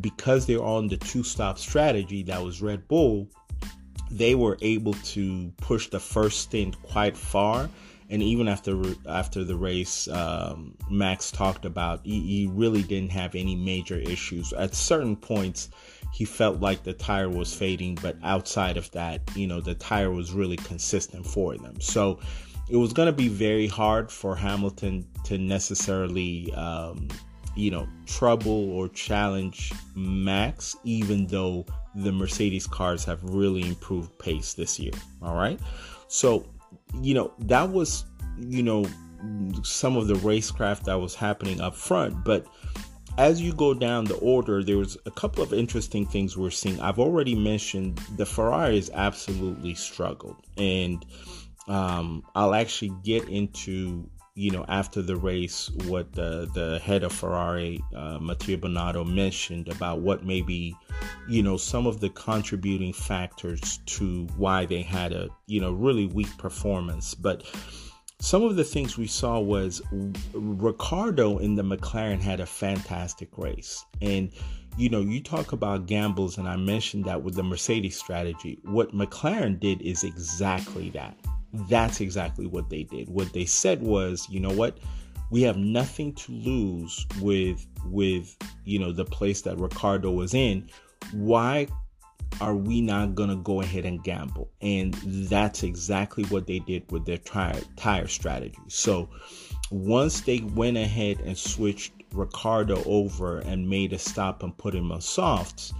because 0.00 0.46
they're 0.46 0.62
on 0.62 0.88
the 0.88 0.96
two 0.96 1.22
stop 1.22 1.58
strategy 1.58 2.22
that 2.24 2.42
was 2.42 2.62
Red 2.62 2.86
Bull, 2.88 3.28
they 4.10 4.34
were 4.34 4.56
able 4.62 4.94
to 4.94 5.52
push 5.58 5.88
the 5.88 6.00
first 6.00 6.40
stint 6.40 6.80
quite 6.82 7.16
far. 7.16 7.68
And 8.08 8.22
even 8.22 8.46
after 8.46 8.80
after 9.08 9.42
the 9.42 9.56
race, 9.56 10.06
um, 10.06 10.76
Max 10.88 11.32
talked 11.32 11.64
about 11.64 12.02
he, 12.04 12.20
he 12.20 12.50
really 12.52 12.82
didn't 12.82 13.10
have 13.10 13.34
any 13.34 13.56
major 13.56 13.98
issues. 13.98 14.52
At 14.52 14.76
certain 14.76 15.16
points, 15.16 15.70
he 16.12 16.24
felt 16.24 16.60
like 16.60 16.84
the 16.84 16.92
tire 16.92 17.28
was 17.28 17.52
fading, 17.52 17.98
but 18.00 18.16
outside 18.22 18.76
of 18.76 18.88
that, 18.92 19.22
you 19.34 19.48
know, 19.48 19.60
the 19.60 19.74
tire 19.74 20.12
was 20.12 20.32
really 20.32 20.56
consistent 20.56 21.26
for 21.26 21.56
them. 21.56 21.80
So 21.80 22.20
it 22.68 22.76
was 22.76 22.92
going 22.92 23.06
to 23.06 23.12
be 23.12 23.28
very 23.28 23.66
hard 23.66 24.10
for 24.10 24.36
Hamilton 24.36 25.06
to 25.24 25.36
necessarily 25.36 26.52
um, 26.54 27.08
you 27.56 27.70
know, 27.70 27.88
trouble 28.06 28.70
or 28.70 28.88
challenge 28.88 29.72
Max, 29.94 30.76
even 30.84 31.26
though 31.26 31.64
the 31.94 32.12
Mercedes 32.12 32.66
cars 32.66 33.04
have 33.04 33.22
really 33.24 33.66
improved 33.66 34.16
pace 34.18 34.54
this 34.54 34.78
year. 34.78 34.92
All 35.22 35.34
right. 35.34 35.58
So, 36.08 36.46
you 37.00 37.14
know, 37.14 37.32
that 37.40 37.70
was, 37.70 38.04
you 38.38 38.62
know, 38.62 38.84
some 39.62 39.96
of 39.96 40.06
the 40.06 40.14
racecraft 40.14 40.84
that 40.84 40.94
was 41.00 41.14
happening 41.14 41.60
up 41.60 41.74
front. 41.74 42.22
But 42.24 42.46
as 43.18 43.40
you 43.40 43.54
go 43.54 43.72
down 43.72 44.04
the 44.04 44.16
order, 44.16 44.62
there 44.62 44.76
was 44.76 44.98
a 45.06 45.10
couple 45.10 45.42
of 45.42 45.54
interesting 45.54 46.04
things 46.04 46.36
we're 46.36 46.50
seeing. 46.50 46.78
I've 46.80 46.98
already 46.98 47.34
mentioned 47.34 47.98
the 48.16 48.26
Ferraris 48.26 48.90
absolutely 48.92 49.74
struggled. 49.74 50.36
And 50.58 51.04
um, 51.66 52.22
I'll 52.34 52.54
actually 52.54 52.92
get 53.02 53.28
into 53.28 54.08
you 54.36 54.50
know, 54.50 54.66
after 54.68 55.00
the 55.00 55.16
race, 55.16 55.70
what 55.86 56.12
the, 56.12 56.48
the 56.52 56.78
head 56.80 57.02
of 57.02 57.10
Ferrari, 57.10 57.82
uh, 57.94 58.18
Matteo 58.18 58.58
Binotto, 58.58 59.02
mentioned 59.02 59.66
about 59.68 60.00
what 60.00 60.26
maybe, 60.26 60.76
you 61.26 61.42
know, 61.42 61.56
some 61.56 61.86
of 61.86 62.00
the 62.00 62.10
contributing 62.10 62.92
factors 62.92 63.78
to 63.86 64.26
why 64.36 64.66
they 64.66 64.82
had 64.82 65.14
a, 65.14 65.30
you 65.46 65.58
know, 65.58 65.72
really 65.72 66.04
weak 66.04 66.28
performance. 66.36 67.14
But 67.14 67.44
some 68.20 68.42
of 68.42 68.56
the 68.56 68.64
things 68.64 68.98
we 68.98 69.06
saw 69.06 69.40
was 69.40 69.80
Ricciardo 70.34 71.38
in 71.38 71.54
the 71.54 71.64
McLaren 71.64 72.20
had 72.20 72.40
a 72.40 72.46
fantastic 72.46 73.38
race. 73.38 73.86
And, 74.02 74.30
you 74.76 74.90
know, 74.90 75.00
you 75.00 75.22
talk 75.22 75.52
about 75.52 75.86
gambles, 75.86 76.36
and 76.36 76.46
I 76.46 76.56
mentioned 76.56 77.06
that 77.06 77.22
with 77.22 77.36
the 77.36 77.42
Mercedes 77.42 77.98
strategy. 77.98 78.58
What 78.64 78.94
McLaren 78.94 79.58
did 79.58 79.80
is 79.80 80.04
exactly 80.04 80.90
that 80.90 81.16
that's 81.68 82.00
exactly 82.00 82.46
what 82.46 82.70
they 82.70 82.84
did. 82.84 83.08
What 83.08 83.32
they 83.32 83.44
said 83.44 83.82
was, 83.82 84.26
you 84.30 84.40
know 84.40 84.52
what? 84.52 84.78
We 85.30 85.42
have 85.42 85.56
nothing 85.56 86.14
to 86.14 86.32
lose 86.32 87.04
with 87.20 87.66
with 87.86 88.36
you 88.64 88.78
know 88.78 88.92
the 88.92 89.04
place 89.04 89.42
that 89.42 89.58
Ricciardo 89.58 90.10
was 90.10 90.34
in. 90.34 90.68
Why 91.12 91.66
are 92.40 92.54
we 92.54 92.80
not 92.80 93.14
going 93.14 93.30
to 93.30 93.36
go 93.36 93.60
ahead 93.60 93.84
and 93.84 94.02
gamble? 94.02 94.50
And 94.60 94.94
that's 94.94 95.62
exactly 95.62 96.24
what 96.24 96.46
they 96.46 96.58
did 96.60 96.90
with 96.90 97.06
their 97.06 97.18
tire, 97.18 97.60
tire 97.76 98.08
strategy. 98.08 98.58
So 98.68 99.08
once 99.70 100.20
they 100.20 100.40
went 100.40 100.76
ahead 100.76 101.20
and 101.20 101.36
switched 101.36 101.92
Ricciardo 102.12 102.82
over 102.84 103.38
and 103.38 103.68
made 103.68 103.92
a 103.92 103.98
stop 103.98 104.42
and 104.42 104.56
put 104.56 104.74
him 104.74 104.92
on 104.92 105.00
softs, 105.00 105.72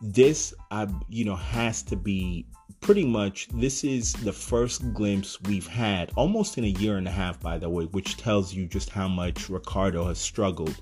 this 0.00 0.52
I 0.70 0.88
you 1.08 1.24
know 1.24 1.36
has 1.36 1.82
to 1.84 1.96
be 1.96 2.46
pretty 2.82 3.04
much 3.04 3.46
this 3.54 3.84
is 3.84 4.12
the 4.12 4.32
first 4.32 4.92
glimpse 4.92 5.40
we've 5.42 5.68
had 5.68 6.10
almost 6.16 6.58
in 6.58 6.64
a 6.64 6.78
year 6.82 6.96
and 6.96 7.06
a 7.06 7.10
half 7.10 7.38
by 7.40 7.56
the 7.56 7.68
way 7.68 7.84
which 7.84 8.16
tells 8.16 8.52
you 8.52 8.66
just 8.66 8.90
how 8.90 9.06
much 9.06 9.48
ricciardo 9.48 10.04
has 10.04 10.18
struggled. 10.18 10.74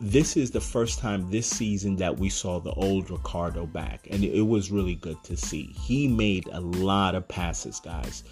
This 0.00 0.36
is 0.36 0.50
the 0.50 0.60
first 0.60 0.98
time 0.98 1.30
this 1.30 1.46
season 1.46 1.94
that 1.96 2.18
we 2.18 2.28
saw 2.28 2.58
the 2.58 2.72
old 2.72 3.08
ricciardo 3.08 3.66
back 3.66 4.08
and 4.10 4.24
it 4.24 4.42
was 4.42 4.72
really 4.72 4.96
good 4.96 5.22
to 5.24 5.36
see. 5.36 5.72
He 5.80 6.08
made 6.08 6.48
a 6.50 6.60
lot 6.60 7.14
of 7.14 7.28
passes 7.28 7.78
guys. 7.78 8.24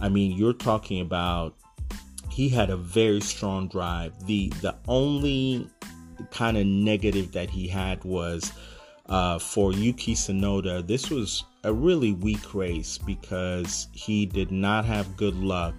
I 0.00 0.08
mean 0.08 0.36
you're 0.36 0.54
talking 0.54 1.02
about 1.02 1.54
he 2.30 2.48
had 2.48 2.70
a 2.70 2.76
very 2.78 3.20
strong 3.20 3.68
drive. 3.68 4.26
The 4.26 4.48
the 4.62 4.74
only 4.88 5.68
kind 6.30 6.56
of 6.56 6.64
negative 6.66 7.32
that 7.32 7.50
he 7.50 7.68
had 7.68 8.02
was 8.04 8.52
uh, 9.06 9.38
for 9.38 9.72
Yuki 9.72 10.14
Tsunoda, 10.14 10.86
this 10.86 11.10
was 11.10 11.44
a 11.64 11.72
really 11.72 12.12
weak 12.12 12.54
race 12.54 12.98
because 12.98 13.88
he 13.92 14.26
did 14.26 14.50
not 14.50 14.84
have 14.84 15.16
good 15.16 15.36
luck. 15.36 15.74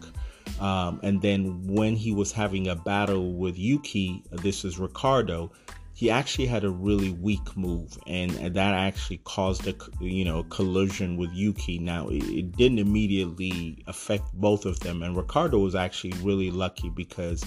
Um, 0.59 0.99
and 1.03 1.21
then 1.21 1.65
when 1.67 1.95
he 1.95 2.11
was 2.11 2.31
having 2.31 2.67
a 2.67 2.75
battle 2.75 3.33
with 3.33 3.57
Yuki, 3.57 4.23
this 4.31 4.63
is 4.63 4.79
Ricciardo, 4.79 5.51
he 5.95 6.09
actually 6.09 6.47
had 6.47 6.63
a 6.63 6.69
really 6.69 7.11
weak 7.11 7.55
move, 7.55 7.97
and, 8.07 8.31
that 8.31 8.73
actually 8.73 9.17
caused 9.25 9.67
a 9.67 9.75
you 9.99 10.25
know 10.25 10.43
collision 10.43 11.17
with 11.17 11.31
Yuki. 11.31 11.77
Now 11.77 12.07
it, 12.09 12.23
it 12.23 12.51
didn't 12.53 12.79
immediately 12.79 13.83
affect 13.87 14.33
both 14.33 14.65
of 14.65 14.79
them, 14.79 15.03
and 15.03 15.15
Ricciardo 15.15 15.59
was 15.59 15.75
actually 15.75 16.13
really 16.23 16.49
lucky 16.49 16.89
because 16.89 17.43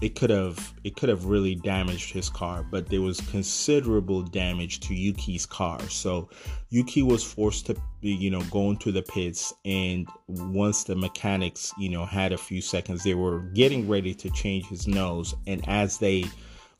it 0.00 0.14
could 0.14 0.30
have 0.30 0.74
it 0.84 0.96
could 0.96 1.08
have 1.08 1.24
really 1.24 1.54
damaged 1.54 2.12
his 2.12 2.28
car 2.28 2.64
but 2.70 2.88
there 2.88 3.02
was 3.02 3.20
considerable 3.22 4.22
damage 4.22 4.80
to 4.80 4.94
Yuki's 4.94 5.46
car. 5.46 5.80
So 5.88 6.28
Yuki 6.70 7.02
was 7.02 7.24
forced 7.24 7.66
to 7.66 7.76
you 8.00 8.30
know 8.30 8.42
go 8.44 8.70
into 8.70 8.92
the 8.92 9.02
pits 9.02 9.52
and 9.64 10.08
once 10.28 10.84
the 10.84 10.94
mechanics 10.94 11.72
you 11.78 11.88
know 11.88 12.04
had 12.04 12.32
a 12.32 12.38
few 12.38 12.60
seconds 12.60 13.02
they 13.02 13.14
were 13.14 13.40
getting 13.54 13.88
ready 13.88 14.14
to 14.14 14.30
change 14.30 14.66
his 14.66 14.86
nose 14.86 15.34
and 15.46 15.68
as 15.68 15.98
they 15.98 16.24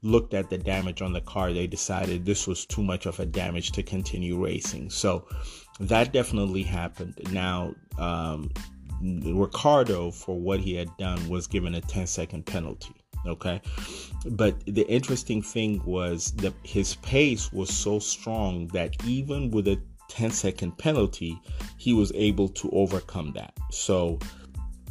looked 0.02 0.32
at 0.32 0.48
the 0.48 0.58
damage 0.58 1.02
on 1.02 1.12
the 1.12 1.20
car 1.20 1.52
they 1.52 1.66
decided 1.66 2.24
this 2.24 2.46
was 2.46 2.64
too 2.64 2.84
much 2.84 3.06
of 3.06 3.18
a 3.18 3.26
damage 3.26 3.72
to 3.72 3.82
continue 3.82 4.42
racing. 4.42 4.90
So 4.90 5.26
that 5.80 6.12
definitely 6.12 6.62
happened. 6.62 7.18
Now 7.32 7.74
um, 7.98 8.50
Ricciardo, 9.00 10.10
for 10.10 10.38
what 10.38 10.60
he 10.60 10.74
had 10.74 10.96
done, 10.96 11.28
was 11.28 11.46
given 11.46 11.74
a 11.74 11.80
10 11.80 12.06
second 12.06 12.46
penalty. 12.46 12.94
Okay. 13.26 13.60
But 14.30 14.64
the 14.66 14.86
interesting 14.88 15.42
thing 15.42 15.82
was 15.84 16.32
that 16.36 16.54
his 16.62 16.96
pace 16.96 17.52
was 17.52 17.74
so 17.74 17.98
strong 17.98 18.68
that 18.68 18.94
even 19.04 19.50
with 19.50 19.68
a 19.68 19.80
10 20.08 20.30
second 20.30 20.78
penalty, 20.78 21.40
he 21.76 21.92
was 21.92 22.12
able 22.14 22.48
to 22.48 22.70
overcome 22.70 23.32
that. 23.34 23.52
So 23.70 24.18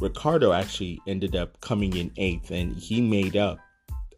ricciardo 0.00 0.52
actually 0.52 1.00
ended 1.06 1.34
up 1.36 1.60
coming 1.60 1.96
in 1.96 2.12
eighth 2.16 2.50
and 2.50 2.76
he 2.76 3.00
made 3.00 3.36
up 3.36 3.58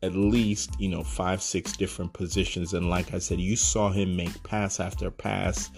at 0.02 0.14
least, 0.14 0.70
you 0.78 0.88
know, 0.88 1.02
five, 1.02 1.42
six 1.42 1.76
different 1.76 2.12
positions. 2.12 2.72
And 2.72 2.88
like 2.88 3.12
I 3.12 3.18
said, 3.18 3.40
you 3.40 3.56
saw 3.56 3.90
him 3.90 4.16
make 4.16 4.42
pass 4.42 4.80
after 4.80 5.10
pass. 5.10 5.70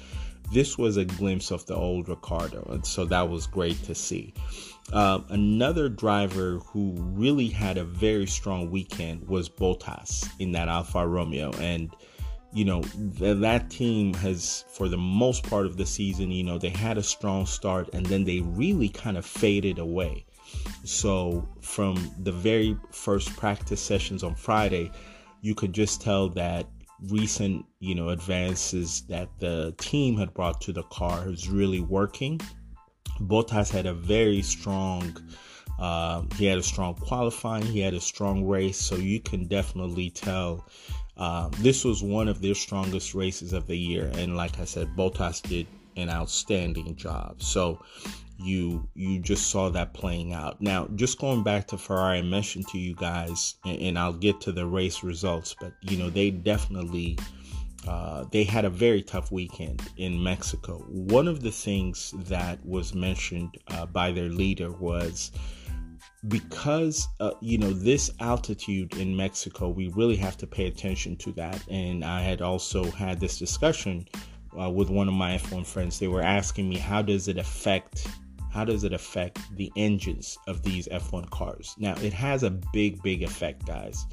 This 0.53 0.77
was 0.79 0.97
a 0.97 1.05
glimpse 1.05 1.51
of 1.51 1.65
the 1.67 1.75
old 1.75 2.09
ricciardo 2.09 2.62
And 2.71 2.85
so 2.85 3.05
that 3.07 3.29
was 3.29 3.47
great 3.47 3.83
to 3.85 3.95
see. 3.95 4.35
Um, 4.93 5.25
another 5.31 5.89
driver 5.89 6.59
who 6.59 6.93
really 6.99 7.49
had 7.49 7.79
a 7.79 7.85
very 7.85 8.27
strong 8.27 8.71
weekend 8.71 9.27
was 9.27 9.49
Bottas 9.49 10.29
in 10.39 10.53
that 10.53 10.69
Alfa 10.69 11.07
Romeo. 11.07 11.51
And, 11.53 11.97
you 12.53 12.67
know, 12.67 12.83
th- 13.19 13.39
that 13.39 13.71
team 13.71 14.13
has, 14.15 14.67
for 14.69 14.89
the 14.89 14.99
most 14.99 15.49
part 15.49 15.65
of 15.65 15.79
the 15.79 15.87
season, 15.87 16.31
you 16.31 16.45
know, 16.45 16.59
they 16.59 16.69
had 16.69 16.99
a 16.99 17.03
strong 17.03 17.47
start 17.47 17.89
and 17.95 18.05
then 18.05 18.25
they 18.25 18.41
really 18.41 18.91
kind 18.91 19.17
of 19.17 19.25
faded 19.25 19.79
away. 19.79 20.27
So, 20.85 21.49
from 21.63 22.13
the 22.19 22.33
very 22.33 22.77
first 22.91 23.35
practice 23.37 23.81
sessions 23.81 24.23
on 24.23 24.35
Friday, 24.35 24.91
you 25.41 25.55
could 25.55 25.73
just 25.73 26.03
tell 26.03 26.29
that 26.31 26.67
recent, 27.09 27.65
you 27.81 27.95
know, 27.95 28.11
advances 28.11 29.01
that 29.09 29.31
the 29.39 29.75
team 29.79 30.19
had 30.19 30.35
brought 30.35 30.61
to 30.61 30.73
the 30.73 30.83
car 30.85 31.31
is 31.31 31.49
really 31.49 31.81
working 31.81 32.39
Bottas 33.21 33.71
had 33.71 33.87
a 33.87 33.95
very 33.95 34.42
strong. 34.42 35.16
Uh, 35.78 36.23
he 36.37 36.47
had 36.47 36.59
a 36.59 36.62
strong 36.62 36.95
qualifying. 36.95 37.64
He 37.64 37.81
had 37.81 37.95
a 37.95 38.00
strong 38.00 38.45
race, 38.45 38.78
so 38.78 38.97
you 38.97 39.21
can 39.21 39.47
definitely 39.47 40.11
tell 40.11 40.64
uh, 41.16 41.49
this 41.59 41.85
was 41.85 42.02
one 42.02 42.28
of 42.28 42.41
their 42.41 42.54
strongest 42.54 43.15
races 43.15 43.52
of 43.52 43.67
the 43.67 43.76
year. 43.76 44.10
And 44.15 44.37
like 44.37 44.58
I 44.60 44.65
said, 44.65 44.97
Bottas 44.97 45.43
did 45.43 45.67
an 45.97 46.08
outstanding 46.08 46.97
job. 46.97 47.43
So 47.43 47.80
you 48.39 48.89
you 48.95 49.21
just 49.21 49.50
saw 49.50 49.69
that 49.71 49.95
playing 49.95 50.32
out. 50.32 50.60
Now, 50.60 50.89
just 50.97 51.19
going 51.19 51.43
back 51.43 51.69
to 51.69 51.78
Ferrari, 51.78 52.19
I 52.19 52.23
mentioned 52.23 52.69
to 52.69 52.78
you 52.78 52.95
guys, 52.95 53.54
and, 53.65 53.80
and 53.80 53.99
I'll 53.99 54.13
get 54.13 54.41
to 54.43 54.52
the 54.52 54.67
race 54.67 55.02
results, 55.02 55.54
but 55.60 55.73
you 55.82 55.97
know 55.97 56.10
they 56.10 56.30
definitely 56.30 57.19
uh, 57.86 58.25
they 58.30 58.45
had 58.45 58.64
a 58.64 58.71
very 58.71 59.02
tough 59.02 59.32
weekend 59.32 59.82
in 59.97 60.23
Mexico. 60.23 60.78
One 60.88 61.26
of 61.26 61.42
the 61.42 61.50
things 61.50 62.14
that 62.16 62.64
was 62.64 62.95
mentioned 62.95 63.58
uh, 63.68 63.86
by 63.86 64.12
their 64.12 64.28
leader 64.28 64.71
was 64.71 65.32
because 66.28 67.08
uh, 67.18 67.32
you 67.40 67.58
know 67.58 67.73
this 67.73 68.10
altitude 68.21 68.97
in 68.97 69.16
Mexico, 69.16 69.68
we 69.68 69.88
really 69.88 70.16
have 70.16 70.36
to 70.38 70.47
pay 70.47 70.66
attention 70.66 71.16
to 71.16 71.32
that. 71.32 71.60
And 71.68 72.04
I 72.04 72.21
had 72.23 72.40
also 72.40 72.84
had 72.84 73.18
this 73.18 73.38
discussion 73.38 74.06
uh, 74.60 74.71
with 74.71 74.88
one 74.88 75.08
of 75.08 75.14
my 75.14 75.36
F1 75.36 75.66
friends. 75.66 75.99
They 75.99 76.08
were 76.08 76.23
asking 76.23 76.68
me 76.68 76.76
how 76.76 77.02
does 77.02 77.28
it 77.28 77.38
affect 77.38 78.06
how 78.52 78.66
does 78.66 78.84
it 78.84 78.92
affect 78.92 79.40
the 79.56 79.73
engines 79.76 80.36
of 80.47 80.62
these 80.62 80.86
F1 80.88 81.30
cars? 81.30 81.75
Now 81.78 81.95
it 82.02 82.12
has 82.12 82.42
a 82.42 82.50
big, 82.50 83.02
big 83.02 83.23
effect, 83.23 83.66
guys. 83.66 84.04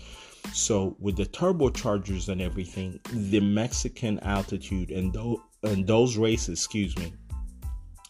So 0.54 0.96
with 1.00 1.18
the 1.18 1.26
turbochargers 1.26 2.30
and 2.30 2.42
everything, 2.42 3.00
the 3.12 3.40
Mexican 3.40 4.20
altitude 4.20 4.92
and 4.92 5.14
those 5.14 5.38
and 5.64 5.86
those 5.86 6.18
races, 6.18 6.60
excuse 6.60 6.98
me, 6.98 7.14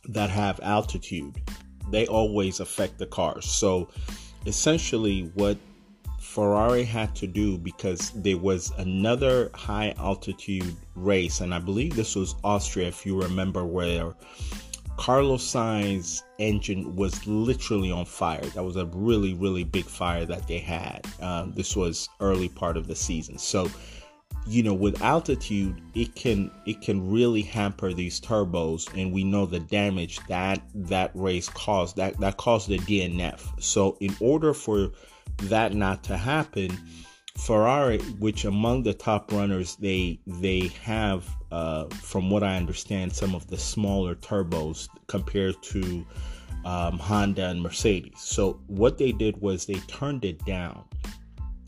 that 0.09 0.29
have 0.29 0.59
altitude, 0.61 1.41
they 1.89 2.07
always 2.07 2.59
affect 2.59 2.97
the 2.97 3.07
cars. 3.07 3.45
So 3.45 3.89
essentially 4.45 5.31
what 5.33 5.57
Ferrari 6.19 6.83
had 6.83 7.15
to 7.15 7.27
do 7.27 7.57
because 7.57 8.11
there 8.11 8.37
was 8.37 8.71
another 8.77 9.49
high 9.55 9.95
altitude 9.97 10.75
race, 10.95 11.41
and 11.41 11.53
I 11.53 11.59
believe 11.59 11.95
this 11.95 12.15
was 12.15 12.35
Austria, 12.43 12.87
if 12.87 13.03
you 13.05 13.19
remember, 13.19 13.65
where 13.65 14.13
Carlos 14.99 15.41
Sainz 15.41 16.23
engine 16.39 16.93
was 16.93 17.25
literally 17.25 17.89
on 17.89 18.03
fire. 18.03 18.43
That 18.47 18.65
was 18.65 18.75
a 18.75 18.85
really, 18.87 19.33
really 19.33 19.63
big 19.63 19.85
fire 19.85 20.25
that 20.25 20.45
they 20.45 20.57
had. 20.57 21.07
Um, 21.21 21.53
this 21.53 21.73
was 21.73 22.09
early 22.19 22.49
part 22.49 22.75
of 22.75 22.85
the 22.85 22.97
season. 22.97 23.37
So, 23.37 23.71
you 24.45 24.61
know, 24.61 24.73
with 24.73 25.01
altitude, 25.01 25.81
it 25.95 26.15
can 26.15 26.51
it 26.65 26.81
can 26.81 27.09
really 27.09 27.41
hamper 27.41 27.93
these 27.93 28.19
turbos, 28.19 28.93
and 28.93 29.13
we 29.13 29.23
know 29.23 29.45
the 29.45 29.61
damage 29.61 30.19
that 30.27 30.61
that 30.75 31.11
race 31.13 31.47
caused. 31.47 31.95
That 31.95 32.19
that 32.19 32.35
caused 32.35 32.67
the 32.67 32.79
DNF. 32.79 33.63
So, 33.63 33.95
in 34.01 34.13
order 34.19 34.53
for 34.53 34.91
that 35.43 35.73
not 35.73 36.03
to 36.03 36.17
happen, 36.17 36.77
Ferrari, 37.39 37.99
which 38.19 38.45
among 38.45 38.83
the 38.83 38.93
top 38.93 39.31
runners, 39.31 39.75
they 39.77 40.19
they 40.27 40.67
have, 40.83 41.27
uh, 41.51 41.85
from 41.85 42.29
what 42.29 42.43
I 42.43 42.57
understand, 42.57 43.13
some 43.13 43.33
of 43.33 43.47
the 43.47 43.57
smaller 43.57 44.15
turbos 44.15 44.89
compared 45.07 45.61
to 45.63 46.05
um, 46.65 46.99
Honda 46.99 47.47
and 47.49 47.61
Mercedes. 47.61 48.19
So 48.19 48.61
what 48.67 48.97
they 48.97 49.11
did 49.11 49.41
was 49.41 49.65
they 49.65 49.79
turned 49.87 50.25
it 50.25 50.43
down 50.45 50.83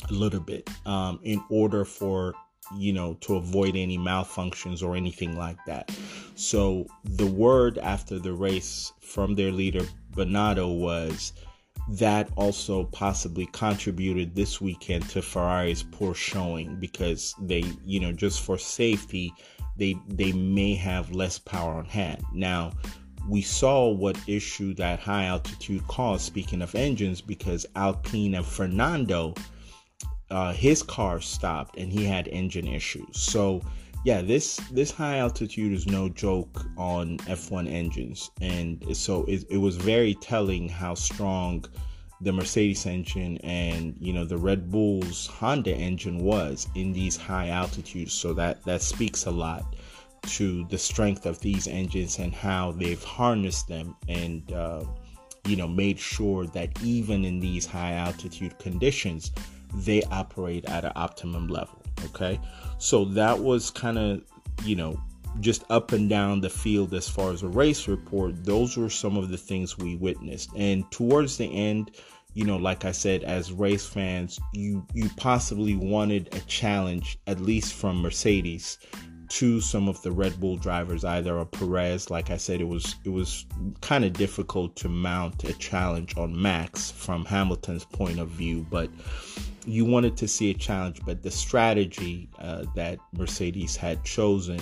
a 0.09 0.13
little 0.13 0.39
bit 0.39 0.69
um, 0.85 1.19
in 1.23 1.41
order 1.49 1.85
for 1.85 2.33
you 2.77 2.93
know 2.93 3.15
to 3.21 3.35
avoid 3.35 3.75
any 3.75 3.97
malfunctions 3.97 4.83
or 4.83 4.95
anything 4.95 5.37
like 5.37 5.57
that. 5.65 5.89
So 6.35 6.85
the 7.03 7.27
word 7.27 7.77
after 7.77 8.19
the 8.19 8.33
race 8.33 8.91
from 8.99 9.35
their 9.35 9.51
leader 9.51 9.85
Binotto 10.13 10.77
was 10.77 11.33
that 11.89 12.29
also 12.35 12.85
possibly 12.85 13.45
contributed 13.47 14.35
this 14.35 14.61
weekend 14.61 15.07
to 15.09 15.21
Ferrari's 15.21 15.83
poor 15.83 16.13
showing 16.13 16.79
because 16.79 17.35
they, 17.41 17.63
you 17.85 17.99
know, 17.99 18.11
just 18.11 18.41
for 18.41 18.57
safety, 18.57 19.33
they 19.77 19.95
they 20.07 20.31
may 20.31 20.75
have 20.75 21.11
less 21.11 21.39
power 21.39 21.73
on 21.73 21.85
hand. 21.85 22.23
Now, 22.33 22.71
we 23.27 23.41
saw 23.41 23.89
what 23.89 24.17
issue 24.27 24.73
that 24.75 24.99
high 24.99 25.25
altitude 25.25 25.87
caused. 25.87 26.23
Speaking 26.23 26.61
of 26.61 26.75
engines, 26.75 27.21
because 27.21 27.65
Alpine 27.75 28.35
and 28.35 28.45
Fernando, 28.45 29.33
uh, 30.29 30.53
his 30.53 30.81
car 30.83 31.19
stopped 31.21 31.77
and 31.77 31.91
he 31.91 32.05
had 32.05 32.27
engine 32.29 32.67
issues. 32.67 33.17
So 33.17 33.61
yeah, 34.03 34.21
this 34.21 34.57
this 34.71 34.89
high 34.89 35.17
altitude 35.17 35.73
is 35.73 35.85
no 35.85 36.09
joke 36.09 36.65
on 36.77 37.17
F1 37.19 37.71
engines, 37.71 38.31
and 38.41 38.83
so 38.97 39.23
it, 39.25 39.45
it 39.49 39.57
was 39.57 39.77
very 39.77 40.15
telling 40.15 40.67
how 40.67 40.95
strong 40.95 41.65
the 42.21 42.31
Mercedes 42.31 42.85
engine 42.85 43.37
and 43.43 43.95
you 43.99 44.13
know 44.13 44.25
the 44.25 44.37
Red 44.37 44.71
Bull's 44.71 45.27
Honda 45.27 45.75
engine 45.75 46.19
was 46.19 46.67
in 46.75 46.93
these 46.93 47.15
high 47.15 47.49
altitudes. 47.49 48.13
So 48.13 48.33
that 48.33 48.63
that 48.65 48.81
speaks 48.81 49.25
a 49.25 49.31
lot 49.31 49.75
to 50.23 50.65
the 50.65 50.77
strength 50.77 51.25
of 51.25 51.39
these 51.39 51.67
engines 51.67 52.19
and 52.19 52.33
how 52.33 52.71
they've 52.71 53.03
harnessed 53.03 53.67
them 53.67 53.95
and 54.07 54.51
uh, 54.51 54.83
you 55.45 55.55
know 55.55 55.67
made 55.67 55.99
sure 55.99 56.45
that 56.47 56.69
even 56.83 57.23
in 57.23 57.39
these 57.39 57.65
high 57.65 57.93
altitude 57.93 58.57
conditions 58.59 59.31
they 59.73 60.03
operate 60.03 60.65
at 60.65 60.85
an 60.85 60.91
optimum 60.95 61.47
level. 61.47 61.80
Okay, 62.05 62.39
so 62.77 63.05
that 63.05 63.37
was 63.37 63.71
kind 63.71 63.97
of, 63.97 64.21
you 64.63 64.75
know, 64.75 64.99
just 65.39 65.63
up 65.69 65.91
and 65.91 66.09
down 66.09 66.41
the 66.41 66.49
field 66.49 66.93
as 66.93 67.07
far 67.07 67.31
as 67.31 67.43
a 67.43 67.47
race 67.47 67.87
report. 67.87 68.43
Those 68.43 68.77
were 68.77 68.89
some 68.89 69.17
of 69.17 69.29
the 69.29 69.37
things 69.37 69.77
we 69.77 69.95
witnessed. 69.95 70.49
And 70.55 70.89
towards 70.91 71.37
the 71.37 71.45
end, 71.45 71.91
you 72.33 72.45
know, 72.45 72.57
like 72.57 72.85
I 72.85 72.91
said, 72.91 73.23
as 73.23 73.51
race 73.51 73.85
fans, 73.85 74.39
you 74.53 74.85
you 74.93 75.09
possibly 75.17 75.75
wanted 75.75 76.33
a 76.33 76.39
challenge, 76.41 77.19
at 77.27 77.39
least 77.39 77.73
from 77.73 78.01
Mercedes, 78.01 78.77
to 79.31 79.61
some 79.61 79.87
of 79.87 80.01
the 80.01 80.11
Red 80.11 80.41
Bull 80.41 80.57
drivers, 80.57 81.05
either 81.05 81.37
a 81.37 81.45
Perez. 81.45 82.09
Like 82.09 82.29
I 82.29 82.35
said, 82.35 82.59
it 82.59 82.67
was 82.67 82.97
it 83.05 83.09
was 83.09 83.45
kind 83.79 84.03
of 84.03 84.11
difficult 84.11 84.75
to 84.77 84.89
mount 84.89 85.45
a 85.45 85.53
challenge 85.53 86.17
on 86.17 86.39
Max 86.39 86.91
from 86.91 87.23
Hamilton's 87.23 87.85
point 87.85 88.19
of 88.19 88.27
view, 88.27 88.65
but 88.69 88.89
you 89.65 89.85
wanted 89.85 90.17
to 90.17 90.27
see 90.27 90.51
a 90.51 90.53
challenge. 90.53 90.99
But 91.05 91.23
the 91.23 91.31
strategy 91.31 92.27
uh, 92.39 92.65
that 92.75 92.99
Mercedes 93.13 93.77
had 93.77 94.03
chosen 94.03 94.59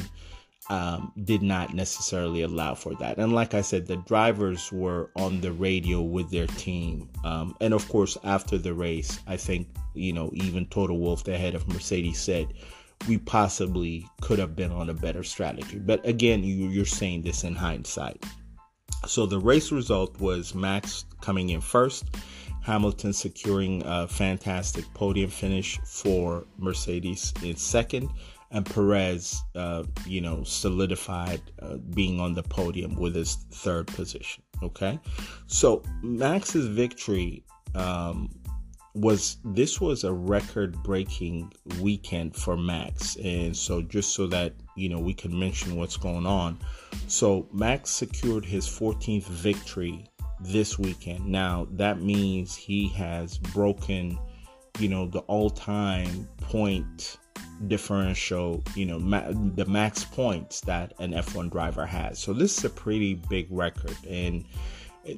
um, 0.69 1.13
did 1.23 1.41
not 1.41 1.73
necessarily 1.73 2.43
allow 2.43 2.75
for 2.75 2.93
that. 2.95 3.17
And 3.17 3.34
like 3.34 3.55
I 3.55 3.62
said, 3.62 3.88
the 3.88 3.97
drivers 3.97 4.71
were 4.71 5.10
on 5.15 5.41
the 5.41 5.51
radio 5.51 5.99
with 5.99 6.29
their 6.29 6.45
team, 6.45 7.10
um, 7.23 7.55
and 7.60 7.73
of 7.73 7.89
course, 7.89 8.19
after 8.23 8.60
the 8.60 8.75
race, 8.75 9.19
I 9.25 9.36
think 9.36 9.67
you 9.95 10.13
know 10.13 10.29
even 10.36 10.67
Toto 10.67 10.93
Wolff, 10.93 11.23
the 11.23 11.39
head 11.39 11.55
of 11.55 11.67
Mercedes, 11.67 12.19
said 12.19 12.53
we 13.07 13.17
possibly 13.17 14.07
could 14.21 14.39
have 14.39 14.55
been 14.55 14.71
on 14.71 14.89
a 14.89 14.93
better 14.93 15.23
strategy. 15.23 15.79
But 15.79 16.05
again, 16.05 16.43
you, 16.43 16.81
are 16.81 16.85
saying 16.85 17.21
this 17.23 17.43
in 17.43 17.55
hindsight. 17.55 18.23
So 19.07 19.25
the 19.25 19.39
race 19.39 19.71
result 19.71 20.19
was 20.19 20.53
Max 20.53 21.05
coming 21.21 21.49
in 21.49 21.62
first, 21.62 22.05
Hamilton 22.62 23.13
securing 23.13 23.81
a 23.85 24.07
fantastic 24.07 24.85
podium 24.93 25.29
finish 25.29 25.79
for 25.85 26.45
Mercedes 26.57 27.33
in 27.41 27.55
second, 27.55 28.09
and 28.51 28.65
Perez, 28.65 29.41
uh, 29.55 29.83
you 30.05 30.21
know, 30.21 30.43
solidified 30.43 31.41
uh, 31.62 31.77
being 31.77 32.19
on 32.19 32.33
the 32.33 32.43
podium 32.43 32.95
with 32.95 33.15
his 33.15 33.35
third 33.51 33.88
position. 33.88 34.43
Okay, 34.62 34.99
so 35.47 35.83
Max's 36.01 36.67
victory 36.67 37.43
um, 37.75 38.29
was 38.95 39.38
this 39.43 39.80
was 39.80 40.04
a 40.04 40.12
record 40.12 40.82
breaking 40.84 41.52
weekend 41.80 42.36
for 42.36 42.58
Max. 42.58 43.15
And 43.17 43.56
so 43.56 43.82
just 43.82 44.13
so 44.13 44.28
that, 44.28 44.54
you 44.75 44.89
know, 44.89 44.99
we 44.99 45.13
can 45.13 45.38
mention 45.38 45.75
what's 45.75 45.97
going 45.97 46.25
on. 46.25 46.58
So 47.08 47.47
Max 47.54 47.91
secured 47.91 48.45
his 48.45 48.67
14th 48.67 49.25
victory 49.25 50.10
this 50.41 50.80
weekend. 50.80 51.25
Now 51.25 51.67
that 51.71 52.02
means 52.02 52.56
he 52.56 52.88
has 52.89 53.38
broken, 53.38 54.17
you 54.80 54.89
know, 54.89 55.08
the 55.08 55.19
all-time 55.19 56.28
point 56.41 57.17
differential, 57.67 58.63
you 58.75 58.86
know, 58.86 58.99
ma- 58.99 59.32
the 59.56 59.65
max 59.65 60.04
points 60.04 60.62
that 60.62 60.93
an 60.99 61.12
F1 61.12 61.52
driver 61.52 61.86
has. 61.86 62.17
So 62.17 62.34
this 62.34 62.58
is 62.58 62.65
a 62.65 62.69
pretty 62.69 63.15
big 63.15 63.47
record 63.49 63.97
and 64.08 64.45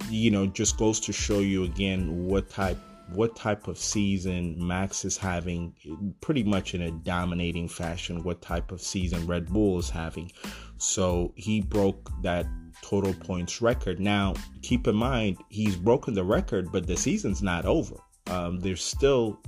you 0.09 0.31
know, 0.31 0.45
just 0.47 0.77
goes 0.77 0.99
to 1.01 1.11
show 1.13 1.39
you 1.39 1.63
again 1.63 2.25
what 2.25 2.49
type 2.49 2.77
what 3.13 3.35
type 3.35 3.67
of 3.67 3.77
season 3.77 4.55
Max 4.57 5.05
is 5.05 5.17
having, 5.17 5.73
pretty 6.21 6.43
much 6.43 6.73
in 6.73 6.81
a 6.81 6.91
dominating 6.91 7.67
fashion, 7.67 8.23
what 8.23 8.41
type 8.41 8.71
of 8.71 8.81
season 8.81 9.27
Red 9.27 9.47
Bull 9.47 9.79
is 9.79 9.89
having. 9.89 10.31
So 10.77 11.33
he 11.35 11.61
broke 11.61 12.09
that 12.21 12.45
total 12.81 13.13
points 13.13 13.61
record. 13.61 13.99
Now, 13.99 14.33
keep 14.61 14.87
in 14.87 14.95
mind, 14.95 15.37
he's 15.49 15.75
broken 15.75 16.13
the 16.13 16.23
record, 16.23 16.71
but 16.71 16.87
the 16.87 16.97
season's 16.97 17.41
not 17.41 17.65
over. 17.65 17.95
Um, 18.27 18.59
there's 18.59 18.83
still, 18.83 19.39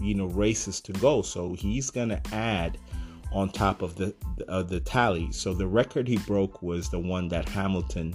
you 0.00 0.14
know, 0.14 0.26
races 0.26 0.80
to 0.82 0.92
go. 0.92 1.22
So 1.22 1.54
he's 1.54 1.90
going 1.90 2.10
to 2.10 2.20
add 2.32 2.78
on 3.32 3.50
top 3.50 3.82
of 3.82 3.96
the, 3.96 4.14
uh, 4.48 4.62
the 4.62 4.80
tally. 4.80 5.30
So 5.32 5.54
the 5.54 5.66
record 5.66 6.08
he 6.08 6.18
broke 6.18 6.62
was 6.62 6.88
the 6.88 6.98
one 6.98 7.28
that 7.28 7.48
Hamilton 7.48 8.14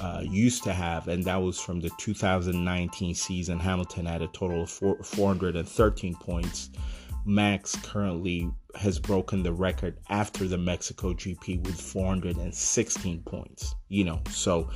uh, 0.00 0.22
used 0.24 0.62
to 0.64 0.72
have, 0.72 1.08
and 1.08 1.24
that 1.24 1.36
was 1.36 1.60
from 1.60 1.80
the 1.80 1.90
2019 1.98 3.14
season. 3.14 3.58
Hamilton 3.58 4.06
had 4.06 4.22
a 4.22 4.28
total 4.28 4.62
of 4.62 4.70
four, 4.70 5.02
413 5.02 6.14
points. 6.16 6.70
Max 7.24 7.76
currently 7.82 8.50
has 8.74 8.98
broken 8.98 9.42
the 9.42 9.52
record 9.52 9.98
after 10.08 10.48
the 10.48 10.58
Mexico 10.58 11.12
GP 11.12 11.64
with 11.64 11.80
416 11.80 13.22
points. 13.22 13.74
You 13.88 14.04
know, 14.04 14.20
so 14.30 14.70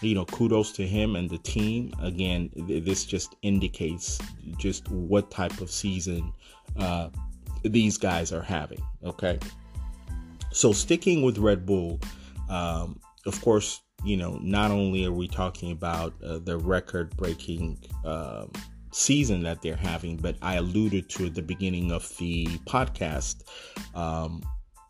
you 0.00 0.14
know, 0.14 0.24
kudos 0.26 0.72
to 0.72 0.86
him 0.86 1.16
and 1.16 1.30
the 1.30 1.38
team. 1.38 1.92
Again, 2.00 2.50
this 2.54 3.04
just 3.04 3.36
indicates 3.42 4.18
just 4.58 4.88
what 4.90 5.30
type 5.30 5.60
of 5.60 5.70
season 5.70 6.32
uh, 6.76 7.10
these 7.62 7.96
guys 7.96 8.32
are 8.32 8.42
having. 8.42 8.82
Okay, 9.04 9.38
so 10.52 10.72
sticking 10.72 11.22
with 11.22 11.38
Red 11.38 11.64
Bull, 11.64 12.00
um, 12.48 13.00
of 13.26 13.40
course, 13.40 13.80
you 14.04 14.16
know, 14.16 14.38
not 14.42 14.70
only 14.70 15.06
are 15.06 15.12
we 15.12 15.26
talking 15.26 15.72
about 15.72 16.14
uh, 16.22 16.38
the 16.38 16.58
record 16.58 17.16
breaking 17.16 17.78
um, 18.04 18.52
season 18.92 19.42
that 19.42 19.62
they're 19.62 19.76
having, 19.76 20.16
but 20.16 20.36
I 20.42 20.56
alluded 20.56 21.08
to 21.10 21.26
at 21.26 21.34
the 21.34 21.42
beginning 21.42 21.90
of 21.90 22.16
the 22.18 22.46
podcast. 22.66 23.44
Um, 23.94 24.42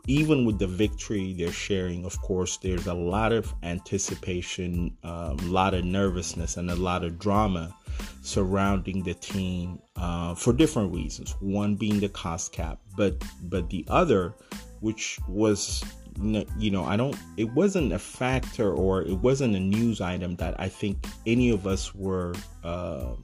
even 0.07 0.45
with 0.45 0.59
the 0.59 0.67
victory 0.67 1.33
they're 1.33 1.51
sharing, 1.51 2.05
of 2.05 2.21
course, 2.21 2.59
there's 2.59 2.87
a 2.87 2.95
lot 2.95 3.33
of 3.33 3.55
anticipation, 3.63 4.95
a 5.03 5.09
um, 5.09 5.37
lot 5.51 5.73
of 5.73 5.85
nervousness, 5.85 6.59
and 6.59 6.71
a 6.71 6.77
lot 6.77 7.05
of 7.05 7.19
drama 7.19 7.75
surrounding 8.23 9.03
the 9.03 9.15
team 9.15 9.79
uh, 9.97 10.35
for 10.35 10.53
different 10.53 10.93
reasons. 10.93 11.35
One 11.41 11.75
being 11.75 12.01
the 12.01 12.11
cost 12.11 12.53
cap, 12.53 12.81
but 12.97 13.23
but 13.45 13.71
the 13.71 13.85
other, 13.89 14.35
which 14.81 15.19
was 15.27 15.83
you 16.23 16.71
know, 16.71 16.85
I 16.85 16.97
don't, 16.97 17.17
it 17.37 17.53
wasn't 17.53 17.93
a 17.93 17.99
factor 17.99 18.73
or 18.73 19.03
it 19.03 19.19
wasn't 19.19 19.57
a 19.57 19.61
news 19.61 20.01
item 20.01 20.37
that 20.37 20.59
I 20.59 20.69
think 20.69 21.07
any 21.27 21.51
of 21.51 21.67
us 21.67 21.95
were, 21.95 22.35
uh, 22.63 23.15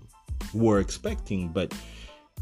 were 0.52 0.80
expecting, 0.80 1.48
but 1.48 1.74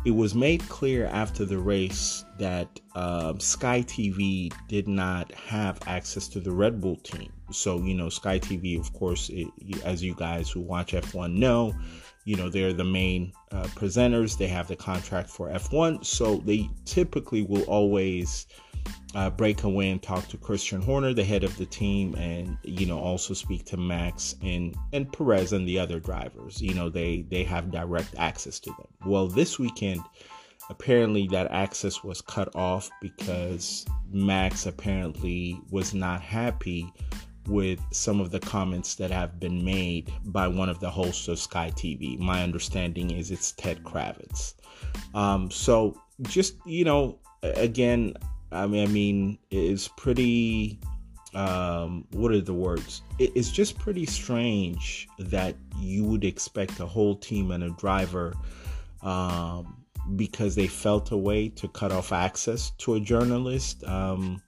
it 0.04 0.12
was 0.12 0.34
made 0.34 0.66
clear 0.68 1.06
after 1.06 1.44
the 1.44 1.58
race 1.58 2.24
that 2.38 2.80
uh, 2.94 3.34
Sky 3.38 3.82
TV 3.82 4.52
did 4.68 4.86
not 4.86 5.32
have 5.34 5.80
access 5.86 6.28
to 6.28 6.40
the 6.40 6.52
Red 6.52 6.80
Bull 6.80 6.96
team. 6.96 7.32
So, 7.50 7.82
you 7.82 7.94
know, 7.94 8.08
Sky 8.08 8.38
TV, 8.38 8.78
of 8.78 8.92
course, 8.92 9.28
it, 9.30 9.48
as 9.84 10.02
you 10.02 10.14
guys 10.14 10.50
who 10.50 10.60
watch 10.60 10.92
F1 10.92 11.32
know, 11.32 11.74
you 12.24 12.36
know, 12.36 12.48
they're 12.48 12.72
the 12.72 12.84
main 12.84 13.32
uh, 13.52 13.64
presenters. 13.68 14.36
They 14.36 14.48
have 14.48 14.68
the 14.68 14.76
contract 14.76 15.30
for 15.30 15.48
F1. 15.48 16.04
So 16.04 16.36
they 16.36 16.68
typically 16.84 17.42
will 17.42 17.62
always 17.62 18.46
uh, 19.14 19.30
break 19.30 19.62
away 19.62 19.90
and 19.90 20.02
talk 20.02 20.28
to 20.28 20.36
Christian 20.36 20.82
Horner, 20.82 21.14
the 21.14 21.24
head 21.24 21.44
of 21.44 21.56
the 21.56 21.66
team, 21.66 22.14
and 22.16 22.58
you 22.62 22.86
know 22.86 22.98
also 22.98 23.34
speak 23.34 23.64
to 23.66 23.76
Max 23.76 24.34
and 24.42 24.76
and 24.92 25.10
Perez 25.12 25.52
and 25.52 25.66
the 25.66 25.78
other 25.78 25.98
drivers. 25.98 26.60
You 26.60 26.74
know 26.74 26.88
they 26.88 27.22
they 27.30 27.44
have 27.44 27.70
direct 27.70 28.14
access 28.18 28.60
to 28.60 28.70
them. 28.70 28.88
Well, 29.06 29.26
this 29.26 29.58
weekend, 29.58 30.02
apparently 30.68 31.26
that 31.28 31.50
access 31.50 32.04
was 32.04 32.20
cut 32.20 32.54
off 32.54 32.90
because 33.00 33.86
Max 34.10 34.66
apparently 34.66 35.58
was 35.70 35.94
not 35.94 36.20
happy 36.20 36.92
with 37.46 37.80
some 37.92 38.20
of 38.20 38.30
the 38.30 38.40
comments 38.40 38.94
that 38.96 39.10
have 39.10 39.40
been 39.40 39.64
made 39.64 40.12
by 40.26 40.46
one 40.46 40.68
of 40.68 40.80
the 40.80 40.90
hosts 40.90 41.28
of 41.28 41.38
Sky 41.38 41.72
TV. 41.74 42.18
My 42.18 42.42
understanding 42.42 43.10
is 43.10 43.30
it's 43.30 43.52
Ted 43.52 43.82
Kravitz. 43.84 44.52
Um, 45.14 45.50
so 45.50 45.98
just 46.22 46.56
you 46.66 46.84
know, 46.84 47.18
again, 47.42 48.14
I 48.50 48.66
mean, 48.66 48.88
I 48.88 48.90
mean, 48.90 49.38
it's 49.50 49.88
pretty. 49.88 50.78
Um, 51.34 52.06
what 52.12 52.32
are 52.32 52.40
the 52.40 52.54
words? 52.54 53.02
it's 53.18 53.50
just 53.50 53.78
pretty 53.78 54.06
strange 54.06 55.06
that 55.18 55.54
you 55.78 56.02
would 56.04 56.24
expect 56.24 56.80
a 56.80 56.86
whole 56.86 57.16
team 57.16 57.50
and 57.50 57.64
a 57.64 57.70
driver, 57.70 58.32
um, 59.02 59.84
because 60.16 60.54
they 60.54 60.66
felt 60.66 61.10
a 61.10 61.16
way 61.16 61.48
to 61.50 61.68
cut 61.68 61.92
off 61.92 62.12
access 62.12 62.70
to 62.78 62.94
a 62.94 63.00
journalist. 63.00 63.84
Um, 63.84 64.40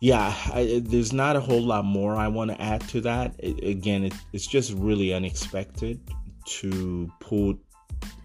yeah, 0.00 0.34
I, 0.52 0.82
there's 0.84 1.12
not 1.12 1.36
a 1.36 1.40
whole 1.40 1.62
lot 1.62 1.84
more 1.84 2.14
I 2.14 2.28
want 2.28 2.50
to 2.50 2.60
add 2.60 2.82
to 2.88 3.00
that. 3.02 3.34
It, 3.38 3.64
again, 3.64 4.04
it, 4.04 4.14
it's 4.32 4.46
just 4.46 4.72
really 4.74 5.12
unexpected 5.14 6.00
to 6.46 7.10
put 7.18 7.58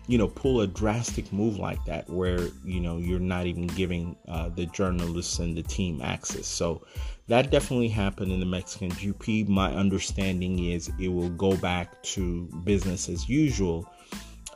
you 0.08 0.18
know 0.18 0.28
pull 0.28 0.62
a 0.62 0.68
drastic 0.68 1.32
move 1.32 1.58
like 1.58 1.84
that 1.86 2.10
where 2.10 2.48
you 2.66 2.80
know 2.80 2.98
you're 2.98 3.20
not 3.20 3.46
even 3.46 3.68
giving 3.68 4.16
uh, 4.28 4.50
the 4.50 4.66
journalists 4.68 5.40
and 5.40 5.56
the 5.56 5.64
team 5.64 6.02
access. 6.02 6.48
So 6.48 6.82
that 7.28 7.50
definitely 7.50 7.88
happened 7.88 8.30
in 8.32 8.42
the 8.42 8.46
mexican 8.46 8.92
gp 8.92 9.48
my 9.48 9.74
understanding 9.74 10.60
is 10.66 10.92
it 11.00 11.08
will 11.08 11.30
go 11.30 11.56
back 11.56 12.04
to 12.04 12.44
business 12.66 13.08
as 13.08 13.30
usual 13.30 13.90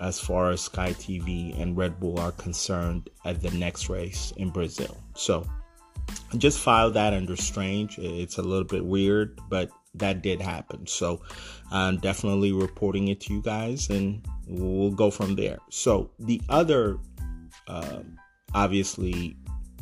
as 0.02 0.20
far 0.20 0.52
as 0.52 0.60
sky 0.60 0.90
tv 0.90 1.58
and 1.62 1.78
red 1.78 1.98
bull 2.02 2.20
are 2.20 2.34
concerned 2.34 3.10
at 3.24 3.42
the 3.42 3.52
next 3.52 3.88
race 3.88 4.34
in 4.36 4.50
brazil. 4.50 4.98
So 5.14 5.46
just 6.38 6.60
file 6.60 6.92
that 6.92 7.14
under 7.14 7.36
strange. 7.38 7.98
It's 7.98 8.38
a 8.38 8.44
little 8.44 8.66
bit 8.66 8.84
weird 8.84 9.40
but 9.50 9.70
that 9.98 10.22
did 10.22 10.42
happen 10.42 10.86
so 10.88 11.22
i'm 11.72 11.98
definitely 11.98 12.52
reporting 12.52 13.08
it 13.08 13.20
to 13.20 13.34
you 13.34 13.42
guys 13.42 13.90
and 13.90 14.22
we'll 14.48 14.92
go 14.92 15.12
from 15.12 15.36
there. 15.36 15.60
So 15.70 16.12
the 16.20 16.42
other, 16.50 16.98
uh, 17.68 18.00
obviously, 18.54 19.36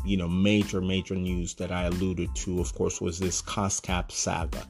you 0.06 0.18
know, 0.18 0.28
major 0.28 0.82
major 0.82 1.16
news 1.16 1.54
that 1.56 1.72
I 1.72 1.84
alluded 1.84 2.36
to, 2.36 2.60
of 2.60 2.74
course, 2.76 3.00
was 3.00 3.20
this 3.20 3.42
cost 3.42 3.84
cap 3.84 4.12
saga. 4.12 4.68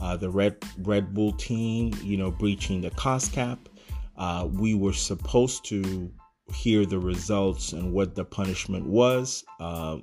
Uh, 0.00 0.16
the 0.16 0.30
Red 0.30 0.56
Red 0.78 1.14
Bull 1.14 1.32
team, 1.32 1.92
you 2.02 2.16
know, 2.16 2.30
breaching 2.30 2.80
the 2.80 2.90
cost 2.90 3.32
cap. 3.32 3.68
Uh, 4.16 4.48
we 4.50 4.74
were 4.74 4.92
supposed 4.92 5.64
to 5.66 6.10
hear 6.52 6.84
the 6.84 6.98
results 6.98 7.72
and 7.72 7.92
what 7.92 8.14
the 8.14 8.24
punishment 8.24 8.86
was 8.86 9.44
uh, 9.58 9.96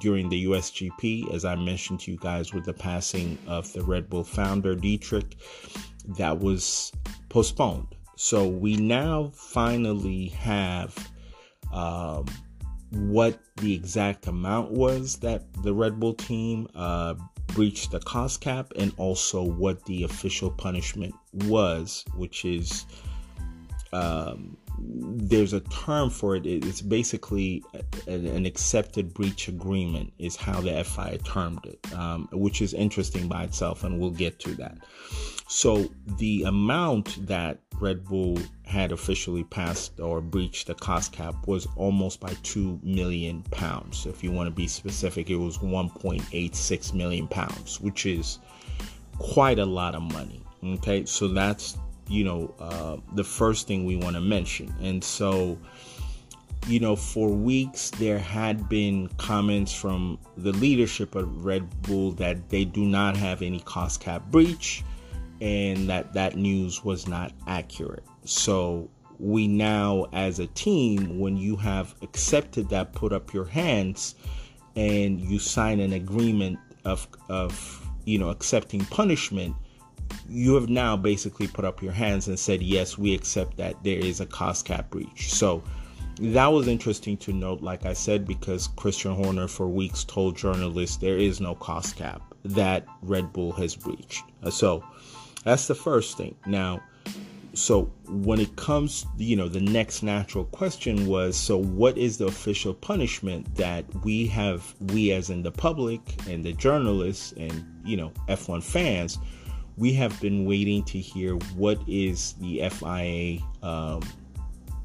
during 0.00 0.28
the 0.28 0.44
USGP, 0.46 1.32
as 1.32 1.44
I 1.44 1.54
mentioned 1.54 2.00
to 2.00 2.12
you 2.12 2.18
guys 2.18 2.52
with 2.52 2.64
the 2.64 2.72
passing 2.72 3.38
of 3.46 3.72
the 3.72 3.82
Red 3.82 4.10
Bull 4.10 4.24
founder 4.24 4.74
Dietrich, 4.74 5.36
that 6.18 6.38
was 6.38 6.92
postponed. 7.28 7.94
So 8.16 8.46
we 8.46 8.76
now 8.76 9.32
finally 9.34 10.28
have 10.28 11.10
um, 11.72 12.26
what 12.90 13.40
the 13.56 13.72
exact 13.74 14.26
amount 14.26 14.72
was 14.72 15.16
that 15.16 15.44
the 15.62 15.72
Red 15.72 15.98
Bull 16.00 16.14
team 16.14 16.68
uh, 16.74 17.14
breached 17.48 17.92
the 17.92 18.00
cost 18.00 18.40
cap 18.40 18.72
and 18.76 18.92
also 18.96 19.42
what 19.42 19.84
the 19.86 20.04
official 20.04 20.50
punishment 20.50 21.14
was, 21.32 22.04
which 22.14 22.44
is 22.44 22.84
um, 23.92 24.56
there's 24.80 25.52
a 25.52 25.60
term 25.60 26.10
for 26.10 26.36
it. 26.36 26.46
It's 26.46 26.80
basically 26.80 27.62
an 28.06 28.46
accepted 28.46 29.12
breach 29.12 29.48
agreement, 29.48 30.12
is 30.18 30.36
how 30.36 30.60
the 30.60 30.82
FIA 30.84 31.18
termed 31.18 31.64
it, 31.66 31.92
um, 31.94 32.28
which 32.32 32.62
is 32.62 32.74
interesting 32.74 33.28
by 33.28 33.44
itself, 33.44 33.84
and 33.84 33.98
we'll 33.98 34.10
get 34.10 34.38
to 34.40 34.54
that. 34.54 34.78
So, 35.48 35.90
the 36.18 36.44
amount 36.44 37.26
that 37.26 37.58
Red 37.80 38.04
Bull 38.04 38.38
had 38.64 38.92
officially 38.92 39.42
passed 39.44 39.98
or 39.98 40.20
breached 40.20 40.68
the 40.68 40.74
cost 40.74 41.12
cap 41.12 41.34
was 41.48 41.66
almost 41.76 42.20
by 42.20 42.34
2 42.42 42.78
million 42.82 43.42
pounds. 43.50 44.06
If 44.06 44.22
you 44.22 44.30
want 44.30 44.46
to 44.46 44.54
be 44.54 44.68
specific, 44.68 45.28
it 45.30 45.36
was 45.36 45.58
1.86 45.58 46.94
million 46.94 47.26
pounds, 47.26 47.80
which 47.80 48.06
is 48.06 48.38
quite 49.18 49.58
a 49.58 49.64
lot 49.64 49.94
of 49.94 50.02
money. 50.02 50.42
Okay, 50.62 51.04
so 51.04 51.26
that's 51.26 51.78
you 52.10 52.24
know 52.24 52.54
uh, 52.58 52.96
the 53.14 53.24
first 53.24 53.66
thing 53.66 53.84
we 53.84 53.96
want 53.96 54.16
to 54.16 54.20
mention. 54.20 54.74
And 54.80 55.02
so 55.02 55.58
you 56.66 56.80
know 56.80 56.96
for 56.96 57.28
weeks 57.28 57.90
there 57.90 58.18
had 58.18 58.68
been 58.68 59.08
comments 59.16 59.72
from 59.72 60.18
the 60.36 60.52
leadership 60.52 61.14
of 61.14 61.44
red 61.44 61.82
bull 61.82 62.12
that 62.12 62.50
they 62.50 62.64
do 62.64 62.84
not 62.84 63.16
have 63.16 63.40
any 63.40 63.60
cost 63.60 64.00
cap 64.00 64.22
breach 64.30 64.84
and 65.40 65.88
that 65.88 66.12
that 66.12 66.36
news 66.36 66.84
was 66.84 67.06
not 67.06 67.32
accurate. 67.46 68.04
So 68.24 68.90
we 69.18 69.46
now 69.46 70.06
as 70.12 70.38
a 70.38 70.46
team 70.48 71.18
when 71.18 71.36
you 71.36 71.56
have 71.56 71.94
accepted 72.02 72.68
that 72.70 72.92
put 72.92 73.12
up 73.12 73.32
your 73.32 73.44
hands 73.44 74.14
and 74.76 75.20
you 75.20 75.38
sign 75.38 75.78
an 75.80 75.92
agreement 75.92 76.58
of 76.84 77.06
of 77.28 77.86
you 78.04 78.18
know 78.18 78.30
accepting 78.30 78.84
punishment 78.86 79.54
you 80.28 80.54
have 80.54 80.68
now 80.68 80.96
basically 80.96 81.46
put 81.46 81.64
up 81.64 81.82
your 81.82 81.92
hands 81.92 82.28
and 82.28 82.38
said, 82.38 82.62
yes, 82.62 82.96
we 82.96 83.14
accept 83.14 83.56
that 83.56 83.82
there 83.84 83.98
is 83.98 84.20
a 84.20 84.26
cost 84.26 84.64
cap 84.64 84.90
breach. 84.90 85.32
So 85.32 85.62
that 86.20 86.46
was 86.46 86.68
interesting 86.68 87.16
to 87.18 87.32
note, 87.32 87.62
like 87.62 87.86
I 87.86 87.94
said, 87.94 88.26
because 88.26 88.68
Christian 88.68 89.14
Horner 89.14 89.48
for 89.48 89.68
weeks 89.68 90.04
told 90.04 90.36
journalists 90.36 90.96
there 90.96 91.18
is 91.18 91.40
no 91.40 91.54
cost 91.54 91.96
cap 91.96 92.22
that 92.44 92.86
Red 93.02 93.32
Bull 93.32 93.52
has 93.52 93.74
breached. 93.74 94.24
Uh, 94.42 94.50
so 94.50 94.84
that's 95.44 95.66
the 95.66 95.74
first 95.74 96.16
thing. 96.16 96.34
Now, 96.46 96.82
so 97.54 97.90
when 98.06 98.38
it 98.38 98.54
comes, 98.56 99.06
you 99.16 99.34
know, 99.34 99.48
the 99.48 99.60
next 99.60 100.02
natural 100.02 100.44
question 100.44 101.06
was 101.06 101.36
so 101.36 101.56
what 101.56 101.98
is 101.98 102.18
the 102.18 102.26
official 102.26 102.74
punishment 102.74 103.56
that 103.56 103.84
we 104.04 104.26
have, 104.28 104.74
we 104.92 105.12
as 105.12 105.30
in 105.30 105.42
the 105.42 105.50
public 105.50 106.00
and 106.28 106.44
the 106.44 106.52
journalists 106.52 107.32
and, 107.32 107.64
you 107.84 107.96
know, 107.96 108.12
F1 108.28 108.62
fans 108.62 109.18
we 109.80 109.94
have 109.94 110.20
been 110.20 110.44
waiting 110.44 110.84
to 110.84 110.98
hear 110.98 111.36
what 111.56 111.80
is 111.88 112.34
the 112.34 112.68
FIA, 112.68 113.38
um, 113.66 114.02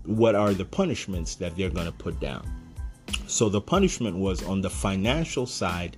what 0.05 0.35
are 0.35 0.53
the 0.53 0.63
punishments 0.63 1.35
that 1.35 1.53
they're 1.57 1.69
going 1.69 1.85
to 1.85 1.91
put 1.91 2.17
down. 2.21 2.49
So 3.27 3.49
the 3.49 3.59
punishment 3.59 4.17
was 4.17 4.41
on 4.43 4.61
the 4.61 4.69
financial 4.69 5.45
side. 5.47 5.97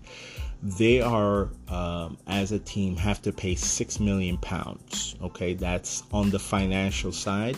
They 0.63 0.99
are, 0.99 1.49
um, 1.67 2.17
as 2.25 2.51
a 2.51 2.57
team, 2.57 2.95
have 2.95 3.21
to 3.21 3.31
pay 3.31 3.53
six 3.53 3.99
million 3.99 4.37
pounds. 4.37 5.15
Okay, 5.21 5.53
that's 5.53 6.01
on 6.11 6.31
the 6.31 6.39
financial 6.39 7.11
side. 7.11 7.57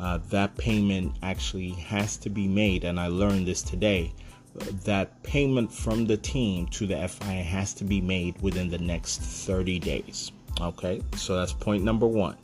Uh, 0.00 0.18
that 0.30 0.56
payment 0.56 1.14
actually 1.22 1.70
has 1.70 2.16
to 2.16 2.28
be 2.28 2.48
made, 2.48 2.82
and 2.82 2.98
I 2.98 3.06
learned 3.06 3.46
this 3.46 3.62
today. 3.62 4.12
That 4.84 5.22
payment 5.22 5.72
from 5.72 6.06
the 6.06 6.16
team 6.16 6.66
to 6.68 6.88
the 6.88 7.06
FIA 7.06 7.44
has 7.44 7.72
to 7.74 7.84
be 7.84 8.00
made 8.00 8.42
within 8.42 8.68
the 8.68 8.78
next 8.78 9.20
30 9.20 9.78
days. 9.78 10.32
Okay, 10.62 11.02
so 11.16 11.36
that's 11.36 11.52
point 11.52 11.82
number 11.82 12.06
one. 12.06 12.36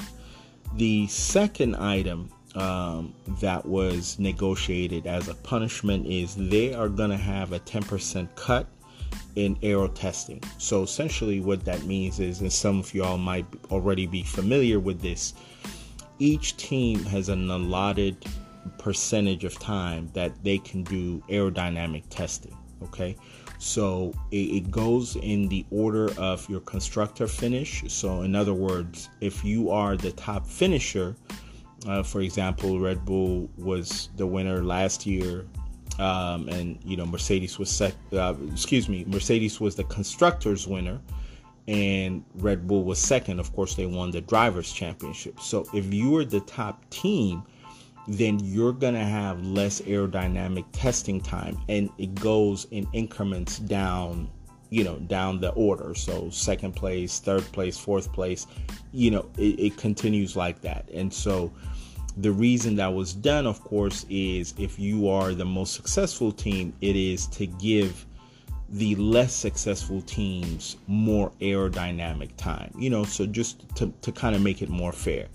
The 0.75 1.07
second 1.07 1.77
item 1.77 2.31
um, 2.55 3.15
that 3.41 3.65
was 3.65 4.19
negotiated 4.19 5.07
as 5.07 5.29
a 5.29 5.35
punishment 5.35 6.07
is 6.07 6.35
they 6.35 6.75
are 6.75 6.89
going 6.89 7.11
to 7.11 7.17
have 7.17 7.53
a 7.53 7.61
10% 7.61 8.29
cut 8.35 8.67
in 9.37 9.57
aero 9.63 9.87
testing. 9.89 10.43
So 10.59 10.83
essentially, 10.83 11.41
what 11.41 11.65
that 11.65 11.85
means 11.85 12.19
is, 12.19 12.41
and 12.41 12.53
some 12.53 12.81
of 12.81 12.93
y'all 12.93 13.19
might 13.19 13.47
already 13.71 14.07
be 14.07 14.23
familiar 14.23 14.81
with 14.81 15.01
this, 15.01 15.35
each 16.19 16.57
team 16.57 17.05
has 17.05 17.29
an 17.29 17.49
allotted 17.51 18.25
percentage 18.79 19.45
of 19.45 19.59
time 19.59 20.11
that 20.15 20.33
they 20.43 20.59
can 20.59 20.83
do 20.83 21.23
aerodynamic 21.29 22.03
testing. 22.11 22.57
Okay, 22.83 23.17
so 23.59 24.15
it, 24.31 24.37
it, 24.37 24.71
goes 24.71 25.17
in 25.17 25.49
the 25.49 25.67
order 25.71 26.11
of 26.17 26.49
your 26.49 26.61
constructor 26.61 27.27
finish. 27.27 27.83
So, 27.89 28.23
in 28.23 28.35
other 28.37 28.55
words, 28.55 29.09
if 29.21 29.45
you 29.45 29.71
are 29.71 29.97
the 29.97 30.13
top 30.13 30.47
finisher, 30.47 31.17
uh, 31.87 32.03
for 32.03 32.21
example, 32.21 32.79
Red 32.79 33.05
Bull 33.05 33.51
was 33.57 34.11
the 34.17 34.27
winner 34.27 34.63
last 34.63 35.07
year, 35.07 35.45
um, 35.99 36.49
and 36.49 36.79
you 36.85 36.97
know 36.97 37.07
Mercedes 37.07 37.59
was 37.59 37.69
sec- 37.69 37.95
uh, 38.13 38.35
excuse 38.53 38.89
me, 38.89 39.05
Mercedes 39.09 39.61
was 39.61 39.75
the 39.75 39.85
constructors 39.85 40.69
winner, 40.69 41.01
and 41.67 42.25
Red 42.37 42.69
Bull 42.69 42.85
was 42.85 43.01
second. 43.01 43.41
Of 43.41 43.53
course, 43.55 43.75
they 43.75 43.87
won 43.87 44.13
the 44.13 44.21
drivers' 44.21 44.73
championship. 44.73 45.41
So, 45.41 45.67
if 45.75 45.93
you 45.93 46.17
are 46.17 46.25
the 46.25 46.41
top 46.41 46.89
team 46.91 47.43
then 48.09 48.41
you're 48.41 48.73
going 48.73 48.95
to 48.95 49.05
have 49.05 49.45
less 49.45 49.83
aerodynamic 49.83 50.65
testing 50.73 51.21
time 51.21 51.61
and 51.69 51.91
it 51.99 52.15
goes 52.15 52.67
in 52.71 52.89
increments 52.95 53.59
down 53.59 54.29
you 54.71 54.85
know 54.85 54.97
down 55.01 55.41
the 55.41 55.51
order. 55.51 55.95
So 55.95 56.31
second 56.31 56.75
place 56.75 57.21
third 57.21 57.43
place 57.53 57.79
fourth 57.79 58.13
place 58.13 58.47
you 58.93 59.11
know 59.11 59.29
it, 59.37 59.61
it, 59.61 59.77
continues 59.77 60.37
like 60.37 60.61
that. 60.63 60.89
And 60.93 61.13
so 61.13 61.53
the 62.17 62.33
reason 62.33 62.77
that 62.77 62.93
was 62.93 63.13
done 63.13 63.47
of 63.47 63.63
course 63.63 64.05
is 64.09 64.55
if 64.59 64.79
you 64.79 65.09
are 65.09 65.35
the 65.35 65.45
most 65.45 65.75
successful 65.75 66.33
team 66.33 66.73
it 66.81 66.97
is 66.97 67.27
to 67.29 67.47
give 67.47 68.07
the 68.71 68.95
less 68.97 69.35
successful 69.35 70.03
teams 70.03 70.77
more 70.89 71.31
aerodynamic 71.41 72.37
time 72.37 72.71
you 72.77 72.91
know 72.91 73.05
so 73.05 73.25
just 73.25 73.65
to, 73.77 73.93
to 74.03 74.13
kind 74.13 74.35
of 74.35 74.43
make 74.43 74.61
it 74.61 74.69
more 74.69 74.93
fair 74.93 75.27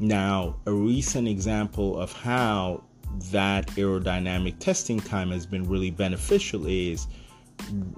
now, 0.00 0.56
a 0.66 0.72
recent 0.72 1.28
example 1.28 2.00
of 2.00 2.12
how 2.12 2.82
that 3.30 3.66
aerodynamic 3.72 4.58
testing 4.58 4.98
time 4.98 5.30
has 5.30 5.44
been 5.44 5.68
really 5.68 5.90
beneficial 5.90 6.66
is 6.66 7.06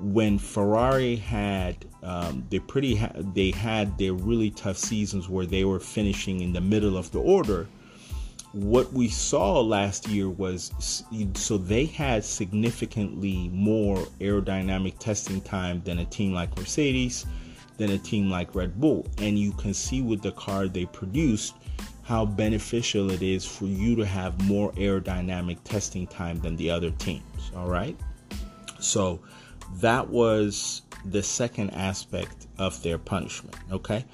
when 0.00 0.38
Ferrari 0.38 1.16
had 1.16 1.84
um, 2.02 2.44
they 2.50 2.58
pretty 2.58 2.96
ha- 2.96 3.12
they 3.14 3.52
had 3.52 3.96
their 3.98 4.14
really 4.14 4.50
tough 4.50 4.76
seasons 4.76 5.28
where 5.28 5.46
they 5.46 5.64
were 5.64 5.78
finishing 5.78 6.40
in 6.40 6.52
the 6.52 6.60
middle 6.60 6.96
of 6.96 7.12
the 7.12 7.20
order. 7.20 7.68
What 8.52 8.92
we 8.92 9.08
saw 9.08 9.60
last 9.60 10.08
year 10.08 10.28
was 10.28 10.72
so 11.34 11.56
they 11.56 11.86
had 11.86 12.24
significantly 12.24 13.48
more 13.52 13.98
aerodynamic 14.20 14.98
testing 14.98 15.40
time 15.40 15.80
than 15.84 16.00
a 16.00 16.04
team 16.06 16.32
like 16.32 16.56
Mercedes, 16.58 17.24
than 17.78 17.90
a 17.90 17.98
team 17.98 18.28
like 18.28 18.54
Red 18.54 18.80
Bull, 18.80 19.06
and 19.18 19.38
you 19.38 19.52
can 19.52 19.72
see 19.72 20.02
with 20.02 20.20
the 20.20 20.32
car 20.32 20.66
they 20.66 20.86
produced 20.86 21.54
how 22.12 22.26
beneficial 22.26 23.10
it 23.10 23.22
is 23.22 23.46
for 23.46 23.64
you 23.64 23.96
to 23.96 24.04
have 24.04 24.38
more 24.46 24.70
aerodynamic 24.72 25.56
testing 25.64 26.06
time 26.06 26.38
than 26.40 26.54
the 26.56 26.68
other 26.68 26.90
teams. 26.90 27.50
All 27.56 27.70
right. 27.70 27.98
So 28.80 29.18
that 29.76 30.10
was 30.10 30.82
the 31.06 31.22
second 31.22 31.70
aspect 31.70 32.48
of 32.58 32.82
their 32.82 32.98
punishment. 32.98 33.56
Okay. 33.72 34.04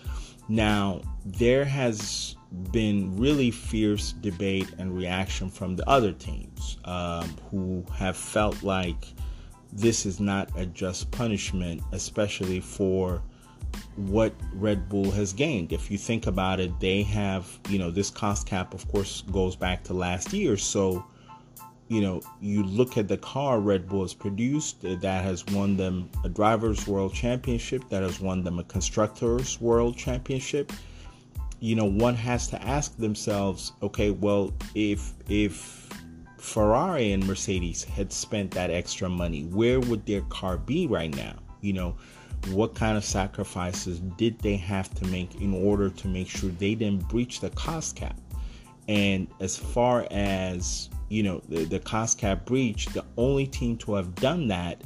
Now, 0.48 1.00
there 1.24 1.64
has 1.64 2.37
been 2.70 3.16
really 3.16 3.50
fierce 3.50 4.12
debate 4.12 4.72
and 4.78 4.96
reaction 4.96 5.50
from 5.50 5.74
the 5.74 5.88
other 5.90 6.12
teams 6.12 6.78
um, 6.84 7.28
who 7.50 7.84
have 7.92 8.16
felt 8.16 8.62
like 8.62 9.06
this 9.72 10.06
is 10.06 10.20
not 10.20 10.48
a 10.56 10.66
just 10.66 11.11
punishment, 11.11 11.82
especially 11.90 12.61
for 12.61 13.24
what 13.98 14.32
Red 14.54 14.88
Bull 14.88 15.11
has 15.11 15.32
gained. 15.32 15.72
If 15.72 15.90
you 15.90 15.98
think 15.98 16.26
about 16.26 16.61
it, 16.61 16.78
they 16.78 17.02
have, 17.02 17.58
you 17.68 17.78
know, 17.78 17.90
this 17.90 18.11
cost 18.11 18.46
cap, 18.46 18.72
of 18.72 18.87
course, 18.92 19.22
goes 19.32 19.56
back 19.56 19.82
to 19.84 19.92
last 19.92 20.32
year. 20.32 20.56
So, 20.56 21.04
you 21.88 22.00
know, 22.00 22.20
you 22.40 22.62
look 22.62 22.96
at 22.96 23.08
the 23.08 23.18
car 23.18 23.61
Red 23.61 23.88
Bull 23.88 24.02
has 24.02 24.14
produced 24.14 24.84
uh, 24.84 24.94
that 25.00 25.24
has 25.24 25.44
won 25.46 25.76
them 25.76 26.08
a 26.24 26.28
Drivers' 26.28 26.87
World 26.87 27.12
Championship, 27.12 27.88
that 27.88 28.02
has 28.02 28.20
won 28.20 28.44
them 28.44 28.58
a 28.58 28.64
Constructors' 28.64 29.61
World 29.61 29.96
Championship. 29.96 30.72
you 31.61 31.74
know, 31.74 31.84
one 31.84 32.14
has 32.14 32.48
to 32.48 32.62
ask 32.62 32.96
themselves, 32.96 33.72
okay, 33.82 34.11
well, 34.11 34.52
if 34.74 35.12
if 35.28 35.88
Ferrari 36.38 37.12
and 37.12 37.26
Mercedes 37.26 37.82
had 37.84 38.12
spent 38.12 38.50
that 38.52 38.70
extra 38.70 39.08
money, 39.08 39.44
where 39.44 39.80
would 39.80 40.06
their 40.06 40.20
car 40.22 40.56
be 40.56 40.87
right 40.87 41.14
now? 41.14 41.34
You 41.61 41.72
know, 41.72 41.96
what 42.52 42.74
kind 42.74 42.96
of 42.96 43.04
sacrifices 43.04 44.00
did 44.16 44.38
they 44.40 44.56
have 44.56 44.92
to 44.94 45.06
make 45.06 45.40
in 45.40 45.54
order 45.54 45.90
to 45.90 46.08
make 46.08 46.28
sure 46.28 46.50
they 46.50 46.74
didn't 46.74 47.08
breach 47.08 47.40
the 47.40 47.50
cost 47.50 47.96
cap? 47.96 48.16
And 48.88 49.28
as 49.40 49.56
far 49.56 50.06
as 50.11 50.88
you 51.08 51.22
know, 51.22 51.42
the, 51.48 51.64
the 51.64 51.80
cost 51.80 52.18
cap 52.18 52.44
breach, 52.44 52.87
the 52.87 53.04
only 53.16 53.46
team 53.46 53.76
to 53.78 53.94
have 53.94 54.14
done 54.16 54.48
that, 54.48 54.82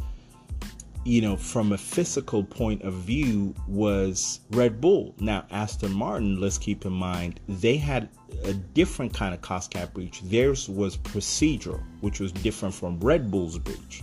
you 1.05 1.21
know, 1.21 1.37
from 1.37 1.73
a 1.73 1.79
physical 1.79 2.45
point 2.45 2.83
of 2.83 2.95
view 2.95 3.55
was 3.67 4.41
Red 4.51 4.81
Bull. 4.81 5.15
Now, 5.19 5.45
Aston 5.51 5.93
Martin, 5.93 6.41
let's 6.41 6.59
keep 6.59 6.85
in 6.85 6.93
mind, 6.93 7.41
they 7.49 7.77
had 7.77 8.09
a 8.45 8.53
different 8.53 9.13
kind 9.13 9.35
of 9.35 9.41
cost 9.41 9.73
cap 9.73 9.95
breach. 9.95 10.23
Theirs 10.23 10.69
was 10.69 10.97
procedural, 10.97 11.83
which 12.01 12.21
was 12.21 12.31
different 12.31 12.75
from 12.75 13.01
Red 13.01 13.31
Bull's 13.31 13.59
breach 13.59 14.03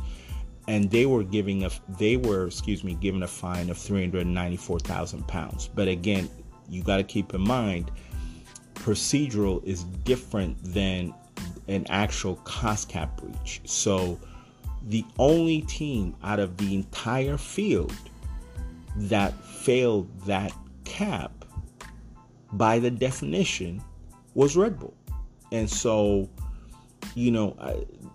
and 0.69 0.91
they 0.91 1.07
were 1.07 1.23
giving 1.23 1.63
a 1.65 1.71
they 1.97 2.15
were 2.15 2.45
excuse 2.45 2.83
me 2.83 2.93
given 2.93 3.23
a 3.23 3.27
fine 3.27 3.71
of 3.71 3.77
394,000 3.77 5.27
pounds. 5.27 5.67
But 5.67 5.87
again 5.87 6.29
you 6.69 6.83
got 6.83 6.97
to 6.97 7.03
keep 7.03 7.33
in 7.33 7.41
mind 7.41 7.91
procedural 8.75 9.63
is 9.65 9.83
different 9.83 10.63
than 10.63 11.13
an 11.67 11.87
actual 11.89 12.35
cost 12.37 12.87
cap 12.87 13.19
breach. 13.19 13.61
So 13.65 14.19
the 14.87 15.03
only 15.17 15.61
team 15.61 16.15
out 16.23 16.39
of 16.39 16.55
the 16.57 16.75
entire 16.75 17.37
field 17.37 17.95
that 18.95 19.33
failed 19.43 20.07
that 20.27 20.53
cap 20.85 21.31
by 22.53 22.77
the 22.77 22.91
definition 22.91 23.81
was 24.35 24.55
Red 24.55 24.79
Bull. 24.79 24.93
And 25.51 25.67
so 25.69 26.29
you 27.15 27.31
know 27.31 27.55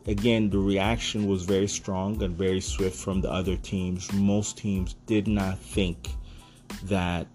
again, 0.07 0.51
the 0.51 0.59
reaction 0.59 1.27
was 1.27 1.45
very 1.45 1.69
strong 1.69 2.23
and 2.23 2.37
very 2.37 2.61
swift 2.61 2.97
from 2.97 3.21
the 3.21 3.31
other 3.31 3.57
teams. 3.57 4.13
Most 4.13 4.59
teams 4.59 4.95
did 5.07 5.27
not 5.27 5.59
think 5.59 6.11
that 6.85 7.27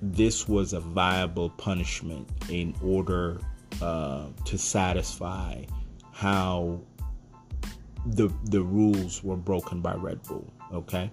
this 0.00 0.48
was 0.48 0.72
a 0.72 0.80
viable 0.80 1.50
punishment 1.50 2.28
in 2.48 2.74
order 2.82 3.40
uh, 3.82 4.26
to 4.44 4.58
satisfy 4.58 5.62
how 6.12 6.80
the 8.06 8.28
the 8.44 8.62
rules 8.62 9.24
were 9.24 9.36
broken 9.36 9.80
by 9.80 9.94
Red 9.94 10.22
Bull. 10.22 10.50
Okay, 10.72 11.10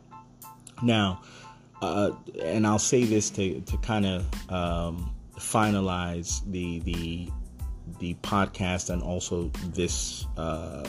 now, 0.84 1.22
uh, 1.82 2.12
and 2.42 2.68
I'll 2.68 2.80
say 2.80 3.04
this 3.04 3.30
to 3.32 3.62
to 3.62 3.78
kind 3.78 4.06
of 4.06 4.52
um, 4.52 5.16
finalize 5.38 6.42
the 6.52 6.80
the 6.80 7.30
the 7.99 8.13
podcast 8.15 8.89
and 8.89 9.01
also 9.01 9.49
this 9.69 10.25
uh, 10.38 10.88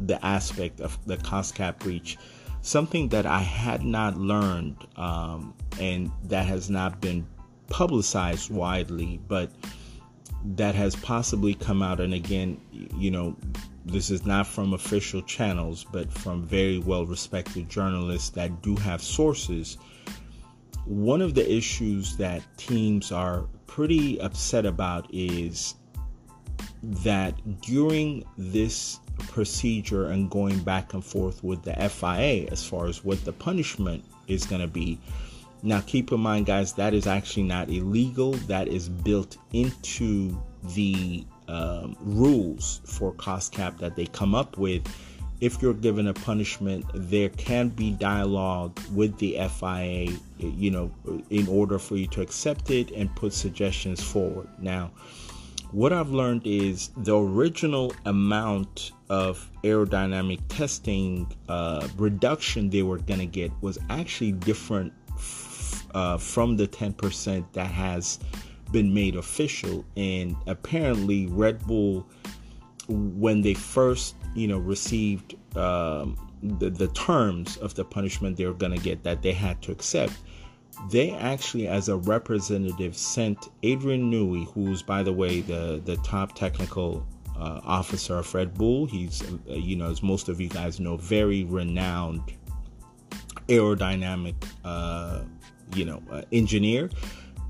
the 0.00 0.24
aspect 0.24 0.80
of 0.80 0.98
the 1.06 1.16
cost 1.18 1.54
cap 1.54 1.78
breach 1.78 2.18
something 2.60 3.08
that 3.08 3.26
i 3.26 3.38
had 3.38 3.82
not 3.82 4.16
learned 4.18 4.76
um, 4.96 5.54
and 5.80 6.10
that 6.24 6.46
has 6.46 6.68
not 6.68 7.00
been 7.00 7.26
publicized 7.68 8.50
widely 8.50 9.20
but 9.28 9.50
that 10.54 10.74
has 10.74 10.94
possibly 10.96 11.54
come 11.54 11.82
out. 11.82 12.00
And 12.00 12.14
again 12.14 12.60
you 12.96 13.10
know 13.10 13.36
this 13.84 14.10
is 14.10 14.26
not 14.26 14.46
from 14.46 14.74
official 14.74 15.22
channels 15.22 15.84
but 15.92 16.12
from 16.12 16.44
very 16.44 16.78
well 16.78 17.06
respected 17.06 17.68
journalists 17.68 18.30
that 18.30 18.62
do 18.62 18.76
have 18.76 19.02
sources. 19.02 19.78
One 20.84 21.20
of 21.20 21.34
the 21.34 21.50
issues 21.52 22.16
that 22.16 22.42
teams 22.56 23.10
are 23.10 23.46
pretty 23.66 24.20
upset 24.20 24.64
about 24.64 25.12
is 25.12 25.74
that 26.82 27.34
during 27.62 28.24
this 28.36 29.00
procedure 29.18 30.06
and 30.06 30.30
going 30.30 30.58
back 30.60 30.94
and 30.94 31.04
forth 31.04 31.42
with 31.42 31.62
the 31.62 31.72
FIA 31.88 32.46
as 32.50 32.64
far 32.64 32.86
as 32.86 33.04
what 33.04 33.24
the 33.24 33.32
punishment 33.32 34.04
is 34.28 34.44
going 34.44 34.60
to 34.60 34.68
be. 34.68 34.98
Now, 35.62 35.80
keep 35.80 36.12
in 36.12 36.20
mind, 36.20 36.46
guys, 36.46 36.74
that 36.74 36.94
is 36.94 37.06
actually 37.06 37.44
not 37.44 37.68
illegal. 37.70 38.32
That 38.32 38.68
is 38.68 38.88
built 38.88 39.36
into 39.52 40.38
the 40.74 41.24
um, 41.48 41.96
rules 42.00 42.80
for 42.84 43.12
cost 43.12 43.52
cap 43.52 43.78
that 43.78 43.96
they 43.96 44.06
come 44.06 44.34
up 44.34 44.58
with. 44.58 44.82
If 45.40 45.60
you're 45.60 45.74
given 45.74 46.08
a 46.08 46.14
punishment, 46.14 46.84
there 46.94 47.28
can 47.30 47.68
be 47.68 47.90
dialogue 47.90 48.78
with 48.92 49.18
the 49.18 49.38
FIA, 49.58 50.16
you 50.38 50.70
know, 50.70 50.90
in 51.30 51.46
order 51.46 51.78
for 51.78 51.96
you 51.96 52.06
to 52.08 52.22
accept 52.22 52.70
it 52.70 52.90
and 52.92 53.14
put 53.16 53.34
suggestions 53.34 54.02
forward. 54.02 54.48
Now, 54.58 54.90
what 55.72 55.92
I've 55.92 56.10
learned 56.10 56.46
is 56.46 56.90
the 56.96 57.16
original 57.16 57.92
amount 58.04 58.92
of 59.08 59.50
aerodynamic 59.62 60.40
testing 60.48 61.32
uh, 61.48 61.86
reduction 61.96 62.70
they 62.70 62.82
were 62.82 62.98
going 62.98 63.20
to 63.20 63.26
get 63.26 63.50
was 63.60 63.78
actually 63.90 64.32
different 64.32 64.92
f- 65.14 65.86
uh, 65.94 66.18
from 66.18 66.56
the 66.56 66.66
10% 66.68 67.44
that 67.52 67.70
has 67.70 68.18
been 68.72 68.92
made 68.92 69.16
official. 69.16 69.84
And 69.96 70.36
apparently, 70.46 71.26
Red 71.26 71.66
Bull, 71.66 72.06
when 72.88 73.42
they 73.42 73.54
first, 73.54 74.14
you 74.34 74.48
know, 74.48 74.58
received 74.58 75.34
um, 75.56 76.16
the, 76.42 76.70
the 76.70 76.88
terms 76.88 77.56
of 77.58 77.74
the 77.74 77.84
punishment 77.84 78.36
they 78.36 78.46
were 78.46 78.54
going 78.54 78.72
to 78.72 78.82
get 78.82 79.02
that 79.04 79.22
they 79.22 79.32
had 79.32 79.62
to 79.62 79.72
accept, 79.72 80.14
they 80.90 81.12
actually, 81.12 81.68
as 81.68 81.88
a 81.88 81.96
representative, 81.96 82.96
sent 82.96 83.48
Adrian 83.62 84.10
Newey, 84.10 84.46
who's, 84.52 84.82
by 84.82 85.02
the 85.02 85.12
way, 85.12 85.40
the, 85.40 85.80
the 85.84 85.96
top 85.98 86.34
technical 86.34 87.06
uh, 87.36 87.60
officer 87.64 88.18
of 88.18 88.34
Red 88.34 88.54
Bull. 88.54 88.86
He's, 88.86 89.22
uh, 89.22 89.54
you 89.54 89.76
know, 89.76 89.90
as 89.90 90.02
most 90.02 90.28
of 90.28 90.40
you 90.40 90.48
guys 90.48 90.78
know, 90.78 90.96
very 90.96 91.44
renowned 91.44 92.22
aerodynamic, 93.48 94.34
uh, 94.64 95.22
you 95.74 95.84
know, 95.84 96.02
uh, 96.10 96.22
engineer. 96.32 96.90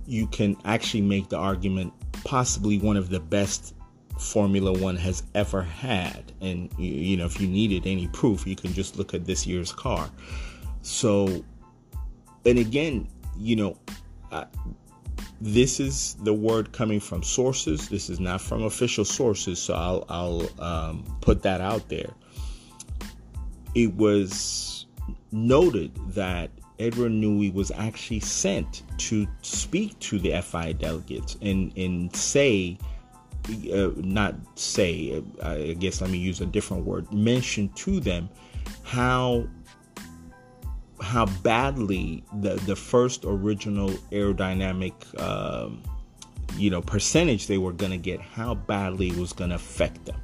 You 0.07 0.27
can 0.29 0.57
actually 0.65 1.03
make 1.03 1.29
the 1.29 1.37
argument 1.37 1.93
possibly 2.25 2.79
one 2.79 2.97
of 2.97 3.11
the 3.11 3.21
best 3.21 3.75
Formula 4.19 4.73
One 4.73 4.97
has 4.97 5.23
ever 5.35 5.63
had. 5.63 6.33
And, 6.41 6.73
you, 6.79 6.93
you 6.93 7.17
know, 7.17 7.27
if 7.27 7.41
you 7.41 7.49
needed 7.49 7.87
any 7.87 8.09
proof, 8.09 8.47
you 8.47 8.57
can 8.57 8.73
just 8.73 8.97
look 8.97 9.15
at 9.15 9.25
this 9.25 9.47
year's 9.47 9.73
car. 9.73 10.11
So, 10.83 11.45
and 12.45 12.59
again, 12.59 13.09
you 13.39 13.57
know, 13.57 13.77
this 15.41 15.81
is 15.81 16.15
the 16.23 16.33
word 16.33 16.73
coming 16.73 17.01
from 17.01 17.23
sources. 17.23 17.89
This 17.89 18.09
is 18.09 18.19
not 18.21 18.41
from 18.41 18.63
official 18.63 19.05
sources, 19.05 19.59
so 19.61 19.75
I'll, 19.75 20.05
I'll 20.09 20.63
um, 20.63 21.05
put 21.21 21.43
that 21.43 21.61
out 21.61 21.89
there. 21.89 22.11
It 23.75 23.95
was 23.95 24.87
noted 25.33 25.95
that 26.15 26.51
Edward 26.79 27.13
Newey 27.13 27.53
was 27.53 27.71
actually 27.71 28.21
sent 28.21 28.83
to 28.99 29.27
speak 29.43 29.99
to 30.01 30.19
the 30.19 30.41
FI 30.41 30.73
delegates 30.73 31.37
and, 31.43 31.77
and 31.77 32.15
say, 32.15 32.79
uh, 33.73 33.91
not 33.97 34.35
say, 34.55 35.23
uh, 35.43 35.51
I 35.51 35.75
guess 35.75 36.01
let 36.01 36.11
me 36.11 36.19
use 36.19 36.41
a 36.41 36.47
different 36.47 36.85
word, 36.85 37.13
mention 37.13 37.69
to 37.71 38.01
them 38.01 38.29
how 38.83 39.47
how 41.01 41.27
badly 41.43 42.25
the 42.41 42.55
the 42.67 42.77
first 42.77 43.25
original 43.25 43.91
aerodynamic 44.11 44.95
um, 45.21 45.83
you 46.57 46.71
know 46.71 46.81
percentage 46.81 47.47
they 47.47 47.59
were 47.59 47.73
going 47.73 47.93
to 47.93 47.99
get 47.99 48.21
how 48.21 48.55
badly 48.55 49.09
it 49.09 49.17
was 49.17 49.33
going 49.33 49.51
to 49.51 49.57
affect 49.57 50.05
them 50.07 50.21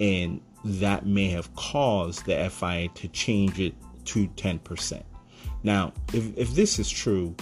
and 0.00 0.40
that 0.64 1.06
may 1.06 1.28
have 1.28 1.54
caused 1.54 2.26
the 2.26 2.50
FIA 2.50 2.88
to 2.88 3.08
change 3.08 3.60
it 3.60 3.74
to 4.04 4.28
10%. 4.28 5.02
Now, 5.62 5.92
if, 6.12 6.36
if 6.36 6.54
this 6.54 6.78
is 6.78 6.90
true, 6.90 7.34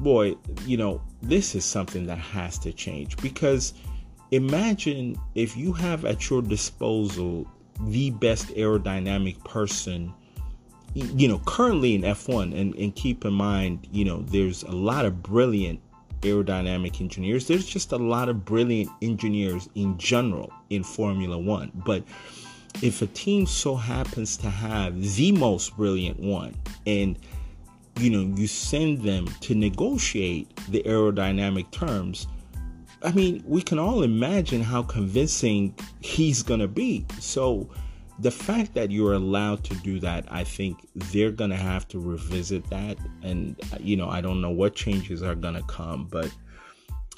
boy, 0.00 0.36
you 0.66 0.76
know, 0.76 1.02
this 1.22 1.54
is 1.54 1.64
something 1.64 2.06
that 2.06 2.18
has 2.18 2.58
to 2.60 2.72
change 2.72 3.16
because 3.18 3.74
imagine 4.30 5.20
if 5.34 5.56
you 5.56 5.72
have 5.72 6.04
at 6.04 6.30
your 6.30 6.42
disposal 6.42 7.46
the 7.86 8.10
best 8.10 8.48
aerodynamic 8.48 9.42
person 9.44 10.12
you 10.94 11.28
know, 11.28 11.40
currently 11.46 11.94
in 11.94 12.02
F1, 12.02 12.58
and, 12.58 12.74
and 12.74 12.94
keep 12.94 13.24
in 13.24 13.32
mind, 13.32 13.86
you 13.92 14.04
know, 14.04 14.22
there's 14.22 14.62
a 14.64 14.72
lot 14.72 15.04
of 15.04 15.22
brilliant 15.22 15.80
aerodynamic 16.22 17.00
engineers. 17.00 17.46
There's 17.46 17.66
just 17.66 17.92
a 17.92 17.96
lot 17.96 18.28
of 18.28 18.44
brilliant 18.44 18.90
engineers 19.00 19.68
in 19.74 19.96
general 19.98 20.52
in 20.68 20.82
Formula 20.82 21.38
One. 21.38 21.70
But 21.74 22.04
if 22.82 23.02
a 23.02 23.06
team 23.06 23.46
so 23.46 23.76
happens 23.76 24.36
to 24.38 24.50
have 24.50 25.00
the 25.16 25.32
most 25.32 25.76
brilliant 25.76 26.18
one, 26.18 26.54
and 26.86 27.18
you 27.98 28.10
know, 28.10 28.34
you 28.36 28.46
send 28.46 29.02
them 29.02 29.26
to 29.40 29.54
negotiate 29.54 30.54
the 30.68 30.82
aerodynamic 30.84 31.70
terms, 31.70 32.26
I 33.02 33.12
mean, 33.12 33.42
we 33.46 33.62
can 33.62 33.78
all 33.78 34.02
imagine 34.02 34.62
how 34.62 34.82
convincing 34.82 35.74
he's 36.00 36.42
going 36.42 36.60
to 36.60 36.68
be. 36.68 37.06
So, 37.18 37.68
the 38.20 38.30
fact 38.30 38.74
that 38.74 38.90
you're 38.90 39.14
allowed 39.14 39.64
to 39.64 39.74
do 39.76 39.98
that, 40.00 40.26
I 40.30 40.44
think 40.44 40.86
they're 40.94 41.30
going 41.30 41.50
to 41.50 41.56
have 41.56 41.88
to 41.88 41.98
revisit 41.98 42.68
that. 42.70 42.98
And, 43.22 43.60
you 43.80 43.96
know, 43.96 44.08
I 44.08 44.20
don't 44.20 44.40
know 44.40 44.50
what 44.50 44.74
changes 44.74 45.22
are 45.22 45.34
going 45.34 45.54
to 45.54 45.62
come, 45.62 46.06
but 46.10 46.30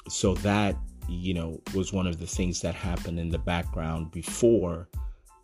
so 0.09 0.33
that 0.35 0.75
you 1.07 1.33
know 1.33 1.61
was 1.73 1.93
one 1.93 2.07
of 2.07 2.19
the 2.19 2.27
things 2.27 2.61
that 2.61 2.75
happened 2.75 3.19
in 3.19 3.29
the 3.29 3.37
background 3.37 4.11
before 4.11 4.87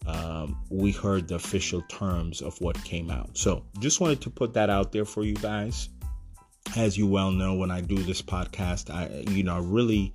um, 0.06 0.58
we 0.70 0.92
heard 0.92 1.28
the 1.28 1.36
official 1.36 1.82
terms 1.84 2.42
of 2.42 2.60
what 2.62 2.82
came 2.84 3.12
out. 3.12 3.38
So 3.38 3.66
just 3.80 4.00
wanted 4.00 4.22
to 4.22 4.30
put 4.30 4.54
that 4.54 4.70
out 4.70 4.92
there 4.92 5.06
for 5.06 5.24
you 5.24 5.36
guys. 5.36 5.90
As 6.78 6.98
you 6.98 7.08
well 7.08 7.32
know, 7.32 7.56
when 7.56 7.72
I 7.72 7.82
do 7.82 7.98
this 7.98 8.22
podcast, 8.22 8.90
I 8.90 9.30
you 9.32 9.44
know 9.44 9.60
really 9.60 10.14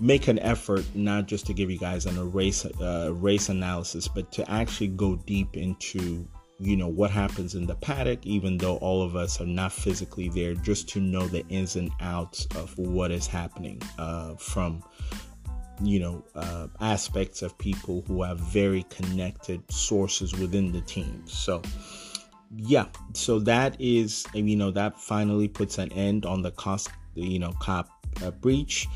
make 0.00 0.28
an 0.28 0.38
effort 0.40 0.84
not 0.94 1.26
just 1.26 1.46
to 1.46 1.54
give 1.54 1.70
you 1.70 1.78
guys 1.78 2.06
an 2.06 2.32
race 2.32 2.64
uh, 2.64 3.12
race 3.14 3.48
analysis, 3.48 4.08
but 4.08 4.30
to 4.32 4.50
actually 4.50 4.88
go 4.88 5.16
deep 5.16 5.56
into 5.56 6.26
you 6.60 6.76
know 6.76 6.88
what 6.88 7.10
happens 7.10 7.54
in 7.54 7.66
the 7.66 7.74
paddock, 7.76 8.24
even 8.26 8.58
though 8.58 8.76
all 8.78 9.02
of 9.02 9.16
us 9.16 9.40
are 9.40 9.46
not 9.46 9.72
physically 9.72 10.28
there, 10.28 10.54
just 10.54 10.88
to 10.90 11.00
know 11.00 11.26
the 11.26 11.46
ins 11.48 11.76
and 11.76 11.90
outs 12.00 12.46
of 12.56 12.76
what 12.78 13.10
is 13.10 13.26
happening 13.26 13.80
uh, 13.98 14.34
from 14.34 14.82
you 15.82 16.00
know 16.00 16.24
uh, 16.34 16.66
aspects 16.80 17.42
of 17.42 17.56
people 17.58 18.02
who 18.06 18.22
have 18.22 18.38
very 18.40 18.84
connected 18.84 19.62
sources 19.70 20.36
within 20.36 20.72
the 20.72 20.80
team. 20.82 21.22
So 21.26 21.62
yeah, 22.56 22.86
so 23.14 23.38
that 23.40 23.76
is 23.78 24.26
you 24.34 24.56
know 24.56 24.70
that 24.72 24.98
finally 25.00 25.48
puts 25.48 25.78
an 25.78 25.92
end 25.92 26.26
on 26.26 26.42
the 26.42 26.50
cost 26.50 26.90
you 27.14 27.38
know 27.38 27.52
cop 27.60 27.88
uh, 28.22 28.30
breach. 28.30 28.88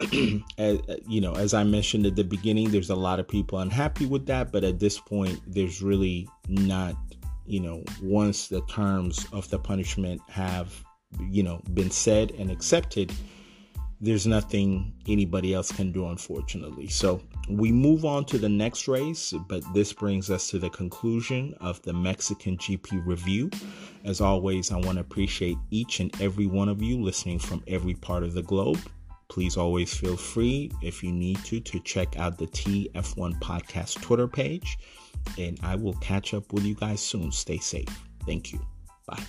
as, 0.58 0.78
uh, 0.88 0.96
you 1.08 1.20
know, 1.20 1.32
as 1.34 1.54
I 1.54 1.64
mentioned 1.64 2.06
at 2.06 2.16
the 2.16 2.24
beginning, 2.24 2.70
there's 2.70 2.90
a 2.90 2.96
lot 2.96 3.18
of 3.18 3.26
people 3.26 3.58
unhappy 3.60 4.06
with 4.06 4.26
that, 4.26 4.52
but 4.52 4.62
at 4.62 4.78
this 4.78 4.98
point, 4.98 5.40
there's 5.46 5.82
really 5.82 6.28
not, 6.48 6.96
you 7.46 7.60
know, 7.60 7.82
once 8.02 8.48
the 8.48 8.60
terms 8.62 9.26
of 9.32 9.48
the 9.48 9.58
punishment 9.58 10.20
have, 10.28 10.84
you 11.30 11.42
know, 11.42 11.62
been 11.72 11.90
said 11.90 12.32
and 12.32 12.50
accepted, 12.50 13.10
there's 14.00 14.26
nothing 14.26 14.92
anybody 15.08 15.54
else 15.54 15.72
can 15.72 15.90
do, 15.92 16.06
unfortunately. 16.08 16.88
So 16.88 17.22
we 17.48 17.72
move 17.72 18.04
on 18.04 18.26
to 18.26 18.38
the 18.38 18.48
next 18.48 18.88
race, 18.88 19.32
but 19.48 19.62
this 19.72 19.94
brings 19.94 20.30
us 20.30 20.50
to 20.50 20.58
the 20.58 20.68
conclusion 20.68 21.54
of 21.60 21.80
the 21.82 21.94
Mexican 21.94 22.58
GP 22.58 23.06
review. 23.06 23.50
As 24.04 24.20
always, 24.20 24.70
I 24.70 24.76
want 24.76 24.96
to 24.96 25.00
appreciate 25.00 25.56
each 25.70 26.00
and 26.00 26.20
every 26.20 26.46
one 26.46 26.68
of 26.68 26.82
you 26.82 27.00
listening 27.02 27.38
from 27.38 27.64
every 27.66 27.94
part 27.94 28.22
of 28.22 28.34
the 28.34 28.42
globe. 28.42 28.78
Please 29.28 29.56
always 29.56 29.92
feel 29.94 30.16
free, 30.16 30.70
if 30.82 31.02
you 31.02 31.12
need 31.12 31.44
to, 31.44 31.60
to 31.60 31.80
check 31.80 32.16
out 32.18 32.38
the 32.38 32.46
TF1 32.46 33.40
Podcast 33.40 34.00
Twitter 34.00 34.28
page. 34.28 34.78
And 35.38 35.58
I 35.62 35.74
will 35.74 35.94
catch 35.94 36.34
up 36.34 36.52
with 36.52 36.64
you 36.64 36.74
guys 36.74 37.00
soon. 37.00 37.32
Stay 37.32 37.58
safe. 37.58 37.88
Thank 38.24 38.52
you. 38.52 38.64
Bye. 39.06 39.22